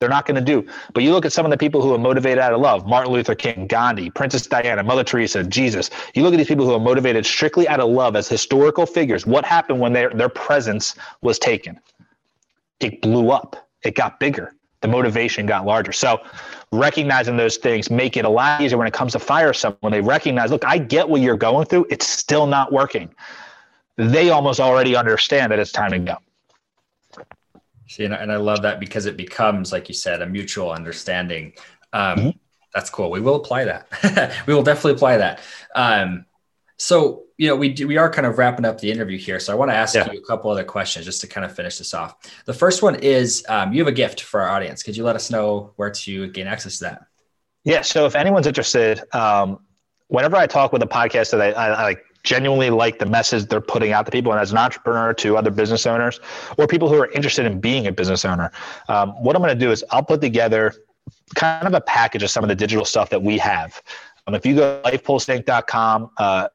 They're 0.00 0.08
not 0.08 0.26
going 0.26 0.34
to 0.34 0.40
do. 0.40 0.66
But 0.94 1.04
you 1.04 1.12
look 1.12 1.24
at 1.24 1.32
some 1.32 1.44
of 1.44 1.50
the 1.50 1.56
people 1.56 1.80
who 1.80 1.94
are 1.94 1.98
motivated 1.98 2.38
out 2.38 2.52
of 2.52 2.60
love 2.60 2.86
Martin 2.86 3.12
Luther 3.12 3.34
King, 3.34 3.66
Gandhi, 3.66 4.10
Princess 4.10 4.46
Diana, 4.46 4.82
Mother 4.82 5.04
Teresa, 5.04 5.44
Jesus. 5.44 5.90
You 6.14 6.22
look 6.22 6.34
at 6.34 6.38
these 6.38 6.48
people 6.48 6.66
who 6.66 6.72
are 6.72 6.80
motivated 6.80 7.24
strictly 7.24 7.68
out 7.68 7.78
of 7.78 7.88
love 7.88 8.16
as 8.16 8.28
historical 8.28 8.86
figures. 8.86 9.26
What 9.26 9.44
happened 9.44 9.78
when 9.78 9.92
their, 9.92 10.10
their 10.10 10.28
presence 10.28 10.96
was 11.20 11.38
taken? 11.38 11.78
It 12.80 13.00
blew 13.00 13.30
up, 13.30 13.68
it 13.82 13.94
got 13.94 14.18
bigger 14.18 14.54
the 14.82 14.88
motivation 14.88 15.46
got 15.46 15.64
larger. 15.64 15.92
So 15.92 16.20
recognizing 16.72 17.36
those 17.36 17.56
things 17.56 17.90
make 17.90 18.16
it 18.16 18.24
a 18.24 18.28
lot 18.28 18.60
easier 18.60 18.76
when 18.76 18.86
it 18.86 18.92
comes 18.92 19.12
to 19.12 19.18
fire 19.18 19.52
someone. 19.52 19.92
They 19.92 20.00
recognize, 20.00 20.50
look, 20.50 20.64
I 20.64 20.78
get 20.78 21.08
what 21.08 21.20
you're 21.20 21.36
going 21.36 21.66
through. 21.66 21.86
It's 21.88 22.06
still 22.06 22.46
not 22.46 22.72
working. 22.72 23.14
They 23.96 24.30
almost 24.30 24.60
already 24.60 24.96
understand 24.96 25.52
that 25.52 25.58
it's 25.58 25.72
time 25.72 25.92
to 25.92 25.98
go. 25.98 26.16
See, 27.88 28.04
and 28.04 28.14
I 28.14 28.36
love 28.36 28.62
that 28.62 28.80
because 28.80 29.06
it 29.06 29.16
becomes, 29.16 29.70
like 29.70 29.88
you 29.88 29.94
said, 29.94 30.22
a 30.22 30.26
mutual 30.26 30.70
understanding. 30.70 31.52
Um, 31.92 32.18
mm-hmm. 32.18 32.30
That's 32.74 32.88
cool. 32.88 33.10
We 33.10 33.20
will 33.20 33.34
apply 33.34 33.64
that. 33.64 34.42
we 34.46 34.54
will 34.54 34.62
definitely 34.62 34.92
apply 34.92 35.18
that. 35.18 35.40
Um, 35.74 36.24
so 36.82 37.22
you 37.38 37.48
know, 37.48 37.56
we 37.56 37.70
do, 37.70 37.88
we 37.88 37.96
are 37.96 38.10
kind 38.10 38.26
of 38.26 38.38
wrapping 38.38 38.64
up 38.64 38.80
the 38.80 38.90
interview 38.90 39.18
here, 39.18 39.40
so 39.40 39.52
I 39.52 39.56
want 39.56 39.70
to 39.70 39.74
ask 39.74 39.94
yeah. 39.94 40.10
you 40.10 40.18
a 40.18 40.24
couple 40.24 40.50
other 40.50 40.64
questions 40.64 41.04
just 41.04 41.20
to 41.22 41.26
kind 41.26 41.44
of 41.44 41.54
finish 41.54 41.78
this 41.78 41.92
off. 41.92 42.14
The 42.44 42.52
first 42.52 42.82
one 42.82 42.96
is, 42.96 43.44
um, 43.48 43.72
you 43.72 43.80
have 43.80 43.88
a 43.88 43.96
gift 43.96 44.22
for 44.22 44.40
our 44.40 44.48
audience. 44.48 44.82
Could 44.82 44.96
you 44.96 45.04
let 45.04 45.16
us 45.16 45.30
know 45.30 45.72
where 45.76 45.90
to 45.90 46.28
gain 46.28 46.46
access 46.46 46.78
to 46.78 46.84
that? 46.84 47.06
Yeah. 47.64 47.82
So 47.82 48.06
if 48.06 48.14
anyone's 48.14 48.46
interested, 48.46 49.00
um, 49.14 49.58
whenever 50.08 50.36
I 50.36 50.46
talk 50.46 50.72
with 50.72 50.82
a 50.82 50.86
podcast 50.86 51.30
that 51.30 51.40
I, 51.40 51.50
I, 51.50 51.90
I 51.90 51.96
genuinely 52.22 52.70
like 52.70 52.98
the 52.98 53.06
message 53.06 53.46
they're 53.46 53.60
putting 53.60 53.92
out 53.92 54.06
to 54.06 54.12
people, 54.12 54.32
and 54.32 54.40
as 54.40 54.52
an 54.52 54.58
entrepreneur 54.58 55.12
to 55.14 55.36
other 55.36 55.50
business 55.50 55.86
owners 55.86 56.20
or 56.58 56.66
people 56.66 56.88
who 56.88 56.96
are 57.00 57.10
interested 57.12 57.46
in 57.46 57.60
being 57.60 57.86
a 57.86 57.92
business 57.92 58.24
owner, 58.24 58.52
um, 58.88 59.10
what 59.22 59.36
I'm 59.36 59.42
going 59.42 59.56
to 59.56 59.64
do 59.64 59.70
is 59.70 59.84
I'll 59.90 60.04
put 60.04 60.20
together 60.20 60.74
kind 61.34 61.66
of 61.66 61.74
a 61.74 61.80
package 61.80 62.22
of 62.22 62.30
some 62.30 62.44
of 62.44 62.48
the 62.48 62.56
digital 62.56 62.84
stuff 62.84 63.10
that 63.10 63.22
we 63.22 63.38
have. 63.38 63.82
Um, 64.26 64.34
if 64.34 64.46
you 64.46 64.54
go 64.54 64.80
to 64.80 64.90
lifepulseinc.com 64.90 66.10
uh, 66.18 66.48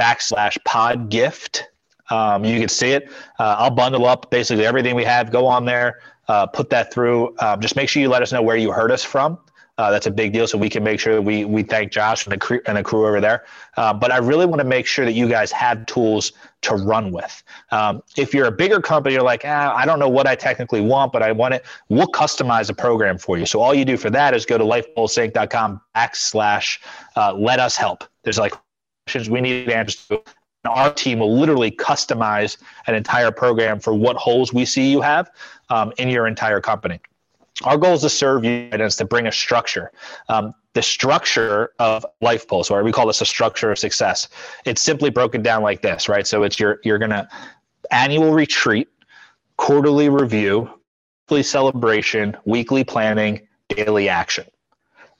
backslash 0.00 0.56
pod 0.64 1.10
gift, 1.10 1.68
um, 2.10 2.44
you 2.44 2.58
can 2.58 2.68
see 2.68 2.90
it. 2.90 3.10
Uh, 3.38 3.56
I'll 3.58 3.70
bundle 3.70 4.06
up 4.06 4.30
basically 4.30 4.66
everything 4.66 4.94
we 4.94 5.04
have. 5.04 5.30
Go 5.30 5.46
on 5.46 5.64
there, 5.64 6.00
uh, 6.28 6.46
put 6.46 6.70
that 6.70 6.92
through. 6.92 7.36
Um, 7.38 7.60
just 7.60 7.76
make 7.76 7.88
sure 7.88 8.02
you 8.02 8.08
let 8.08 8.22
us 8.22 8.32
know 8.32 8.42
where 8.42 8.56
you 8.56 8.72
heard 8.72 8.90
us 8.90 9.04
from. 9.04 9.38
Uh, 9.78 9.90
that's 9.90 10.06
a 10.06 10.10
big 10.10 10.30
deal, 10.32 10.46
so 10.46 10.58
we 10.58 10.68
can 10.68 10.84
make 10.84 11.00
sure 11.00 11.14
that 11.14 11.22
we 11.22 11.46
we 11.46 11.62
thank 11.62 11.90
Josh 11.90 12.26
and 12.26 12.32
the 12.32 12.36
crew 12.36 12.60
and 12.66 12.76
the 12.76 12.82
crew 12.82 13.06
over 13.06 13.18
there. 13.18 13.46
Uh, 13.78 13.94
but 13.94 14.12
I 14.12 14.18
really 14.18 14.44
want 14.44 14.60
to 14.60 14.66
make 14.66 14.84
sure 14.84 15.06
that 15.06 15.14
you 15.14 15.26
guys 15.26 15.50
have 15.52 15.86
tools 15.86 16.32
to 16.62 16.74
run 16.74 17.12
with. 17.12 17.42
Um, 17.70 18.02
if 18.18 18.34
you're 18.34 18.46
a 18.46 18.52
bigger 18.52 18.82
company, 18.82 19.14
you're 19.14 19.22
like, 19.22 19.42
ah, 19.46 19.74
I 19.74 19.86
don't 19.86 19.98
know 19.98 20.08
what 20.08 20.26
I 20.26 20.34
technically 20.34 20.82
want, 20.82 21.14
but 21.14 21.22
I 21.22 21.32
want 21.32 21.54
it. 21.54 21.64
We'll 21.88 22.08
customize 22.08 22.68
a 22.68 22.74
program 22.74 23.16
for 23.16 23.38
you. 23.38 23.46
So 23.46 23.62
all 23.62 23.72
you 23.72 23.86
do 23.86 23.96
for 23.96 24.10
that 24.10 24.34
is 24.34 24.44
go 24.44 24.58
to 24.58 24.64
lifepulseinc.com 24.64 25.80
backslash 25.96 26.78
uh, 27.16 27.32
let 27.32 27.58
us 27.58 27.74
help. 27.74 28.04
There's 28.22 28.38
like 28.38 28.52
questions 29.10 29.28
we 29.28 29.40
need 29.40 29.68
answers 29.68 30.06
to. 30.06 30.22
And 30.62 30.72
our 30.72 30.92
team 30.92 31.18
will 31.18 31.36
literally 31.36 31.70
customize 31.70 32.58
an 32.86 32.94
entire 32.94 33.32
program 33.32 33.80
for 33.80 33.92
what 33.94 34.16
holes 34.16 34.52
we 34.52 34.64
see 34.64 34.90
you 34.90 35.00
have 35.00 35.30
um, 35.70 35.92
in 35.98 36.08
your 36.08 36.26
entire 36.26 36.60
company. 36.60 37.00
Our 37.64 37.76
goal 37.76 37.94
is 37.94 38.02
to 38.02 38.08
serve 38.08 38.44
you 38.44 38.68
and 38.70 38.80
is 38.80 38.96
to 38.96 39.04
bring 39.04 39.26
a 39.26 39.32
structure. 39.32 39.90
Um, 40.28 40.54
the 40.74 40.82
structure 40.82 41.70
of 41.80 42.06
Life 42.20 42.46
Pulse, 42.46 42.70
or 42.70 42.84
we 42.84 42.92
call 42.92 43.06
this 43.08 43.20
a 43.20 43.26
structure 43.26 43.72
of 43.72 43.78
success. 43.78 44.28
It's 44.64 44.80
simply 44.80 45.10
broken 45.10 45.42
down 45.42 45.62
like 45.62 45.82
this, 45.82 46.08
right? 46.08 46.26
So 46.26 46.44
it's 46.44 46.60
your 46.60 46.78
you're 46.84 46.98
gonna 46.98 47.28
annual 47.90 48.32
retreat, 48.32 48.88
quarterly 49.56 50.08
review, 50.08 50.70
weekly 51.26 51.42
celebration, 51.42 52.36
weekly 52.44 52.84
planning, 52.84 53.48
daily 53.68 54.08
action. 54.08 54.44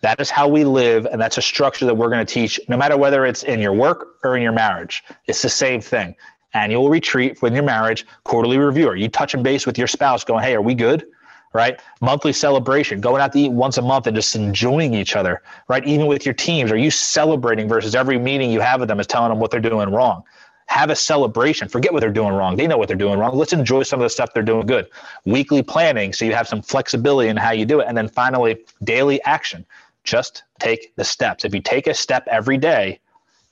That 0.02 0.20
is 0.20 0.30
how 0.30 0.48
we 0.48 0.64
live, 0.64 1.06
and 1.06 1.20
that's 1.20 1.36
a 1.36 1.42
structure 1.42 1.84
that 1.86 1.94
we're 1.94 2.08
going 2.08 2.24
to 2.24 2.34
teach 2.34 2.58
no 2.68 2.76
matter 2.76 2.96
whether 2.96 3.26
it's 3.26 3.42
in 3.42 3.60
your 3.60 3.74
work 3.74 4.16
or 4.24 4.36
in 4.36 4.42
your 4.42 4.52
marriage. 4.52 5.02
It's 5.26 5.42
the 5.42 5.50
same 5.50 5.80
thing. 5.80 6.14
Annual 6.54 6.88
retreat 6.88 7.42
with 7.42 7.52
your 7.52 7.62
marriage, 7.62 8.06
quarterly 8.24 8.58
review. 8.58 8.88
Are 8.88 8.96
you 8.96 9.08
touching 9.08 9.42
base 9.42 9.66
with 9.66 9.78
your 9.78 9.86
spouse, 9.86 10.24
going, 10.24 10.42
"Hey, 10.42 10.54
are 10.54 10.62
we 10.62 10.74
good?" 10.74 11.06
right? 11.52 11.80
Monthly 12.00 12.32
celebration, 12.32 13.00
going 13.00 13.20
out 13.20 13.32
to 13.32 13.40
eat 13.40 13.52
once 13.52 13.76
a 13.76 13.82
month 13.82 14.06
and 14.06 14.14
just 14.14 14.36
enjoying 14.36 14.94
each 14.94 15.16
other, 15.16 15.42
right? 15.68 15.84
Even 15.84 16.06
with 16.06 16.24
your 16.24 16.34
teams, 16.34 16.70
are 16.70 16.76
you 16.76 16.90
celebrating 16.90 17.68
versus 17.68 17.94
every 17.94 18.18
meeting 18.18 18.50
you 18.50 18.60
have 18.60 18.80
with 18.80 18.88
them 18.88 19.00
is 19.00 19.06
telling 19.06 19.30
them 19.30 19.40
what 19.40 19.50
they're 19.50 19.60
doing 19.60 19.90
wrong? 19.90 20.22
Have 20.66 20.90
a 20.90 20.96
celebration. 20.96 21.68
Forget 21.68 21.92
what 21.92 22.00
they're 22.00 22.10
doing 22.10 22.32
wrong. 22.32 22.56
They 22.56 22.68
know 22.68 22.78
what 22.78 22.86
they're 22.86 22.96
doing 22.96 23.18
wrong. 23.18 23.36
Let's 23.36 23.52
enjoy 23.52 23.82
some 23.82 23.98
of 23.98 24.04
the 24.04 24.10
stuff 24.10 24.32
they're 24.32 24.44
doing 24.44 24.66
good. 24.66 24.86
Weekly 25.24 25.62
planning, 25.62 26.12
so 26.12 26.24
you 26.24 26.34
have 26.34 26.46
some 26.46 26.62
flexibility 26.62 27.28
in 27.28 27.36
how 27.36 27.50
you 27.50 27.66
do 27.66 27.80
it. 27.80 27.86
And 27.88 27.98
then 27.98 28.06
finally, 28.06 28.58
daily 28.84 29.20
action. 29.24 29.66
Just 30.04 30.44
take 30.58 30.94
the 30.96 31.04
steps. 31.04 31.44
If 31.44 31.54
you 31.54 31.60
take 31.60 31.86
a 31.86 31.94
step 31.94 32.26
every 32.28 32.56
day, 32.56 33.00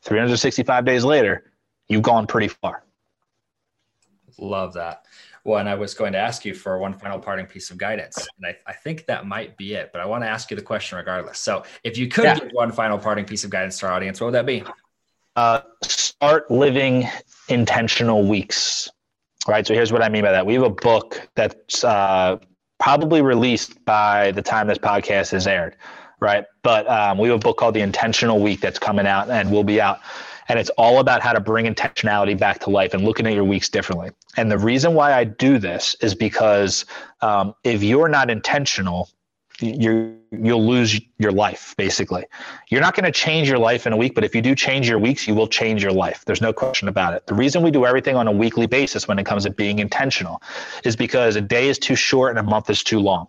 365 0.02 0.84
days 0.84 1.04
later, 1.04 1.50
you've 1.88 2.02
gone 2.02 2.26
pretty 2.26 2.48
far. 2.48 2.84
Love 4.38 4.74
that. 4.74 5.04
Well, 5.44 5.58
and 5.58 5.68
I 5.68 5.74
was 5.74 5.94
going 5.94 6.12
to 6.12 6.18
ask 6.18 6.44
you 6.44 6.54
for 6.54 6.78
one 6.78 6.92
final 6.92 7.18
parting 7.18 7.46
piece 7.46 7.70
of 7.70 7.78
guidance. 7.78 8.18
And 8.36 8.46
I, 8.46 8.70
I 8.70 8.74
think 8.74 9.06
that 9.06 9.26
might 9.26 9.56
be 9.56 9.74
it, 9.74 9.90
but 9.92 10.00
I 10.00 10.06
want 10.06 10.22
to 10.22 10.28
ask 10.28 10.50
you 10.50 10.56
the 10.56 10.62
question 10.62 10.98
regardless. 10.98 11.38
So 11.38 11.64
if 11.82 11.96
you 11.96 12.08
could 12.08 12.24
yeah. 12.24 12.38
give 12.38 12.50
one 12.52 12.70
final 12.70 12.98
parting 12.98 13.24
piece 13.24 13.44
of 13.44 13.50
guidance 13.50 13.78
to 13.78 13.86
our 13.86 13.92
audience, 13.92 14.20
what 14.20 14.26
would 14.26 14.34
that 14.34 14.46
be? 14.46 14.62
Uh, 15.36 15.60
start 15.82 16.50
living 16.50 17.08
intentional 17.48 18.26
weeks. 18.26 18.90
Right. 19.46 19.66
So 19.66 19.72
here's 19.72 19.92
what 19.92 20.02
I 20.02 20.08
mean 20.08 20.22
by 20.22 20.32
that. 20.32 20.44
We 20.44 20.54
have 20.54 20.64
a 20.64 20.70
book 20.70 21.26
that's 21.34 21.82
uh, 21.82 22.38
probably 22.78 23.22
released 23.22 23.82
by 23.84 24.32
the 24.32 24.42
time 24.42 24.66
this 24.66 24.78
podcast 24.78 25.32
is 25.32 25.46
aired. 25.46 25.76
Right. 26.20 26.44
But 26.62 26.88
um, 26.88 27.18
we 27.18 27.28
have 27.28 27.36
a 27.36 27.40
book 27.40 27.58
called 27.58 27.74
The 27.74 27.80
Intentional 27.80 28.40
Week 28.40 28.60
that's 28.60 28.78
coming 28.78 29.06
out 29.06 29.30
and 29.30 29.52
will 29.52 29.64
be 29.64 29.80
out. 29.80 30.00
And 30.48 30.58
it's 30.58 30.70
all 30.70 30.98
about 30.98 31.20
how 31.20 31.32
to 31.32 31.40
bring 31.40 31.66
intentionality 31.66 32.36
back 32.36 32.58
to 32.60 32.70
life 32.70 32.94
and 32.94 33.04
looking 33.04 33.26
at 33.26 33.34
your 33.34 33.44
weeks 33.44 33.68
differently. 33.68 34.10
And 34.36 34.50
the 34.50 34.58
reason 34.58 34.94
why 34.94 35.12
I 35.12 35.24
do 35.24 35.58
this 35.58 35.94
is 36.00 36.14
because 36.14 36.86
um, 37.20 37.54
if 37.64 37.82
you're 37.82 38.08
not 38.08 38.30
intentional, 38.30 39.10
you 39.60 40.16
you'll 40.30 40.64
lose 40.64 41.00
your 41.18 41.32
life 41.32 41.74
basically. 41.76 42.24
You're 42.68 42.80
not 42.80 42.94
going 42.94 43.06
to 43.06 43.12
change 43.12 43.48
your 43.48 43.58
life 43.58 43.86
in 43.86 43.92
a 43.92 43.96
week 43.96 44.14
but 44.14 44.22
if 44.22 44.34
you 44.34 44.42
do 44.42 44.54
change 44.54 44.88
your 44.88 44.98
weeks 44.98 45.26
you 45.26 45.34
will 45.34 45.48
change 45.48 45.82
your 45.82 45.92
life. 45.92 46.22
There's 46.26 46.42
no 46.42 46.52
question 46.52 46.86
about 46.86 47.14
it. 47.14 47.26
The 47.26 47.34
reason 47.34 47.62
we 47.62 47.70
do 47.70 47.86
everything 47.86 48.14
on 48.14 48.28
a 48.28 48.32
weekly 48.32 48.66
basis 48.66 49.08
when 49.08 49.18
it 49.18 49.24
comes 49.24 49.44
to 49.44 49.50
being 49.50 49.78
intentional 49.78 50.42
is 50.84 50.96
because 50.96 51.34
a 51.34 51.40
day 51.40 51.68
is 51.68 51.78
too 51.78 51.96
short 51.96 52.36
and 52.36 52.38
a 52.38 52.48
month 52.48 52.70
is 52.70 52.84
too 52.84 53.00
long 53.00 53.26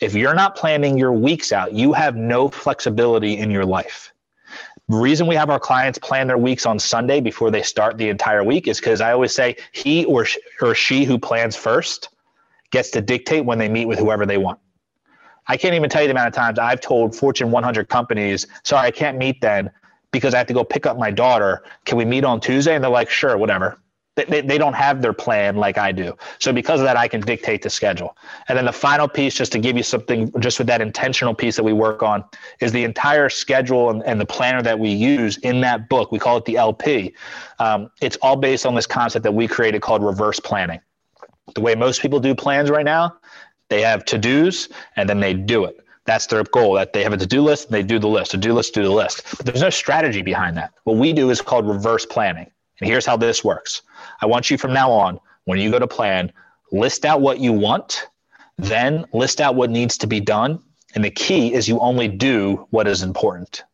if 0.00 0.14
you're 0.14 0.34
not 0.34 0.56
planning 0.56 0.96
your 0.98 1.12
weeks 1.12 1.52
out 1.52 1.72
you 1.72 1.92
have 1.92 2.16
no 2.16 2.48
flexibility 2.48 3.38
in 3.38 3.50
your 3.50 3.64
life 3.64 4.12
The 4.88 4.96
reason 4.96 5.26
we 5.26 5.34
have 5.34 5.50
our 5.50 5.60
clients 5.60 5.98
plan 5.98 6.26
their 6.28 6.38
weeks 6.38 6.64
on 6.64 6.78
Sunday 6.78 7.20
before 7.20 7.50
they 7.50 7.62
start 7.62 7.98
the 7.98 8.08
entire 8.08 8.42
week 8.42 8.66
is 8.68 8.80
because 8.80 9.02
I 9.02 9.12
always 9.12 9.34
say 9.34 9.56
he 9.72 10.06
or, 10.06 10.26
or 10.62 10.74
she 10.74 11.04
who 11.04 11.18
plans 11.18 11.56
first 11.56 12.08
gets 12.70 12.90
to 12.92 13.02
dictate 13.02 13.44
when 13.44 13.58
they 13.58 13.68
meet 13.68 13.86
with 13.86 13.98
whoever 13.98 14.24
they 14.24 14.38
want. 14.38 14.58
I 15.46 15.56
can't 15.56 15.74
even 15.74 15.90
tell 15.90 16.02
you 16.02 16.08
the 16.08 16.12
amount 16.12 16.28
of 16.28 16.34
times 16.34 16.58
I've 16.58 16.80
told 16.80 17.14
Fortune 17.14 17.50
100 17.50 17.88
companies, 17.88 18.46
sorry, 18.64 18.86
I 18.86 18.90
can't 18.90 19.18
meet 19.18 19.40
then 19.40 19.70
because 20.10 20.34
I 20.34 20.38
have 20.38 20.46
to 20.46 20.54
go 20.54 20.64
pick 20.64 20.86
up 20.86 20.98
my 20.98 21.10
daughter. 21.10 21.64
Can 21.84 21.98
we 21.98 22.04
meet 22.04 22.24
on 22.24 22.40
Tuesday? 22.40 22.74
And 22.74 22.82
they're 22.82 22.90
like, 22.90 23.10
sure, 23.10 23.36
whatever. 23.36 23.78
They, 24.26 24.40
they 24.40 24.58
don't 24.58 24.74
have 24.74 25.00
their 25.02 25.12
plan 25.12 25.56
like 25.56 25.78
I 25.78 25.92
do. 25.92 26.16
So 26.38 26.52
because 26.52 26.80
of 26.80 26.86
that, 26.86 26.96
I 26.96 27.06
can 27.08 27.20
dictate 27.20 27.62
the 27.62 27.70
schedule. 27.70 28.16
And 28.48 28.58
then 28.58 28.64
the 28.64 28.72
final 28.72 29.06
piece, 29.06 29.34
just 29.34 29.52
to 29.52 29.58
give 29.58 29.76
you 29.76 29.82
something, 29.82 30.32
just 30.40 30.58
with 30.58 30.66
that 30.66 30.80
intentional 30.80 31.34
piece 31.34 31.56
that 31.56 31.62
we 31.62 31.72
work 31.72 32.02
on, 32.02 32.24
is 32.60 32.72
the 32.72 32.84
entire 32.84 33.28
schedule 33.28 33.90
and, 33.90 34.02
and 34.04 34.20
the 34.20 34.26
planner 34.26 34.62
that 34.62 34.78
we 34.78 34.90
use 34.90 35.38
in 35.38 35.60
that 35.60 35.88
book. 35.88 36.10
We 36.10 36.18
call 36.18 36.36
it 36.36 36.44
the 36.44 36.56
LP. 36.56 37.14
Um, 37.58 37.90
it's 38.00 38.16
all 38.22 38.36
based 38.36 38.66
on 38.66 38.74
this 38.74 38.86
concept 38.86 39.22
that 39.22 39.34
we 39.34 39.46
created 39.46 39.82
called 39.82 40.02
reverse 40.02 40.40
planning. 40.40 40.80
The 41.54 41.60
way 41.60 41.74
most 41.74 42.02
people 42.02 42.20
do 42.20 42.34
plans 42.34 42.70
right 42.70 42.84
now, 42.84 43.16
they 43.68 43.80
have 43.82 44.04
to 44.06 44.18
dos 44.18 44.68
and 44.96 45.08
then 45.08 45.20
they 45.20 45.34
do 45.34 45.64
it. 45.64 45.84
That's 46.08 46.26
their 46.26 46.42
goal. 46.42 46.72
That 46.72 46.94
they 46.94 47.02
have 47.02 47.12
a 47.12 47.18
to-do 47.18 47.42
list, 47.42 47.66
and 47.66 47.74
they 47.74 47.82
do 47.82 47.98
the 47.98 48.08
list. 48.08 48.30
To 48.30 48.38
do 48.38 48.54
list, 48.54 48.72
do 48.72 48.82
the 48.82 48.90
list. 48.90 49.24
But 49.36 49.44
there's 49.44 49.60
no 49.60 49.68
strategy 49.68 50.22
behind 50.22 50.56
that. 50.56 50.72
What 50.84 50.96
we 50.96 51.12
do 51.12 51.28
is 51.28 51.42
called 51.42 51.68
reverse 51.68 52.06
planning. 52.06 52.50
And 52.80 52.88
here's 52.88 53.06
how 53.06 53.16
this 53.16 53.44
works. 53.44 53.82
I 54.20 54.26
want 54.26 54.50
you 54.50 54.58
from 54.58 54.72
now 54.72 54.90
on, 54.90 55.18
when 55.44 55.58
you 55.58 55.70
go 55.70 55.78
to 55.78 55.86
plan, 55.86 56.32
list 56.72 57.04
out 57.04 57.20
what 57.20 57.40
you 57.40 57.52
want, 57.52 58.08
then 58.58 59.06
list 59.12 59.40
out 59.40 59.54
what 59.54 59.70
needs 59.70 59.96
to 59.98 60.06
be 60.06 60.20
done. 60.20 60.60
And 60.94 61.04
the 61.04 61.10
key 61.10 61.52
is 61.54 61.68
you 61.68 61.78
only 61.80 62.08
do 62.08 62.66
what 62.70 62.86
is 62.86 63.02
important. 63.02 63.64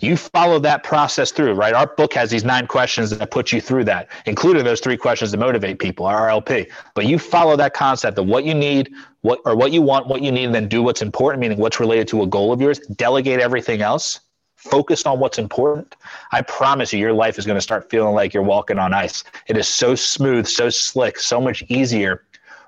You 0.00 0.16
follow 0.16 0.58
that 0.58 0.82
process 0.82 1.30
through, 1.30 1.54
right? 1.54 1.72
Our 1.72 1.86
book 1.86 2.12
has 2.14 2.30
these 2.30 2.44
nine 2.44 2.66
questions 2.66 3.10
that 3.10 3.30
put 3.30 3.52
you 3.52 3.60
through 3.60 3.84
that, 3.84 4.08
including 4.26 4.64
those 4.64 4.80
three 4.80 4.96
questions 4.96 5.30
that 5.30 5.38
motivate 5.38 5.78
people, 5.78 6.06
our 6.06 6.28
LP. 6.28 6.66
But 6.94 7.06
you 7.06 7.18
follow 7.18 7.56
that 7.56 7.72
concept 7.72 8.18
of 8.18 8.26
what 8.26 8.44
you 8.44 8.52
need, 8.52 8.90
what 9.22 9.40
or 9.44 9.56
what 9.56 9.72
you 9.72 9.80
want, 9.80 10.08
what 10.08 10.22
you 10.22 10.32
need, 10.32 10.44
and 10.44 10.54
then 10.54 10.68
do 10.68 10.82
what's 10.82 11.02
important, 11.02 11.40
meaning 11.40 11.58
what's 11.58 11.80
related 11.80 12.08
to 12.08 12.22
a 12.22 12.26
goal 12.26 12.52
of 12.52 12.60
yours. 12.60 12.78
Delegate 12.78 13.40
everything 13.40 13.80
else 13.80 14.20
focus 14.60 15.06
on 15.06 15.18
what's 15.18 15.38
important, 15.38 15.96
I 16.32 16.42
promise 16.42 16.92
you, 16.92 16.98
your 16.98 17.12
life 17.12 17.38
is 17.38 17.46
going 17.46 17.56
to 17.56 17.62
start 17.62 17.88
feeling 17.88 18.14
like 18.14 18.34
you're 18.34 18.42
walking 18.42 18.78
on 18.78 18.92
ice. 18.92 19.24
It 19.46 19.56
is 19.56 19.66
so 19.66 19.94
smooth, 19.94 20.46
so 20.46 20.68
slick, 20.68 21.18
so 21.18 21.40
much 21.40 21.62
easier 21.68 22.24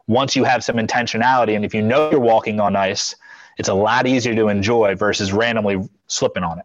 once 0.06 0.34
you 0.34 0.44
have 0.44 0.64
some 0.64 0.76
intentionality. 0.76 1.54
And 1.54 1.64
if 1.64 1.74
you 1.74 1.82
know 1.82 2.10
you're 2.10 2.20
walking 2.20 2.60
on 2.60 2.76
ice, 2.76 3.14
it's 3.58 3.68
a 3.68 3.74
lot 3.74 4.06
easier 4.06 4.34
to 4.34 4.48
enjoy 4.48 4.94
versus 4.94 5.32
randomly 5.32 5.86
slipping 6.06 6.42
on 6.42 6.58
it. 6.58 6.64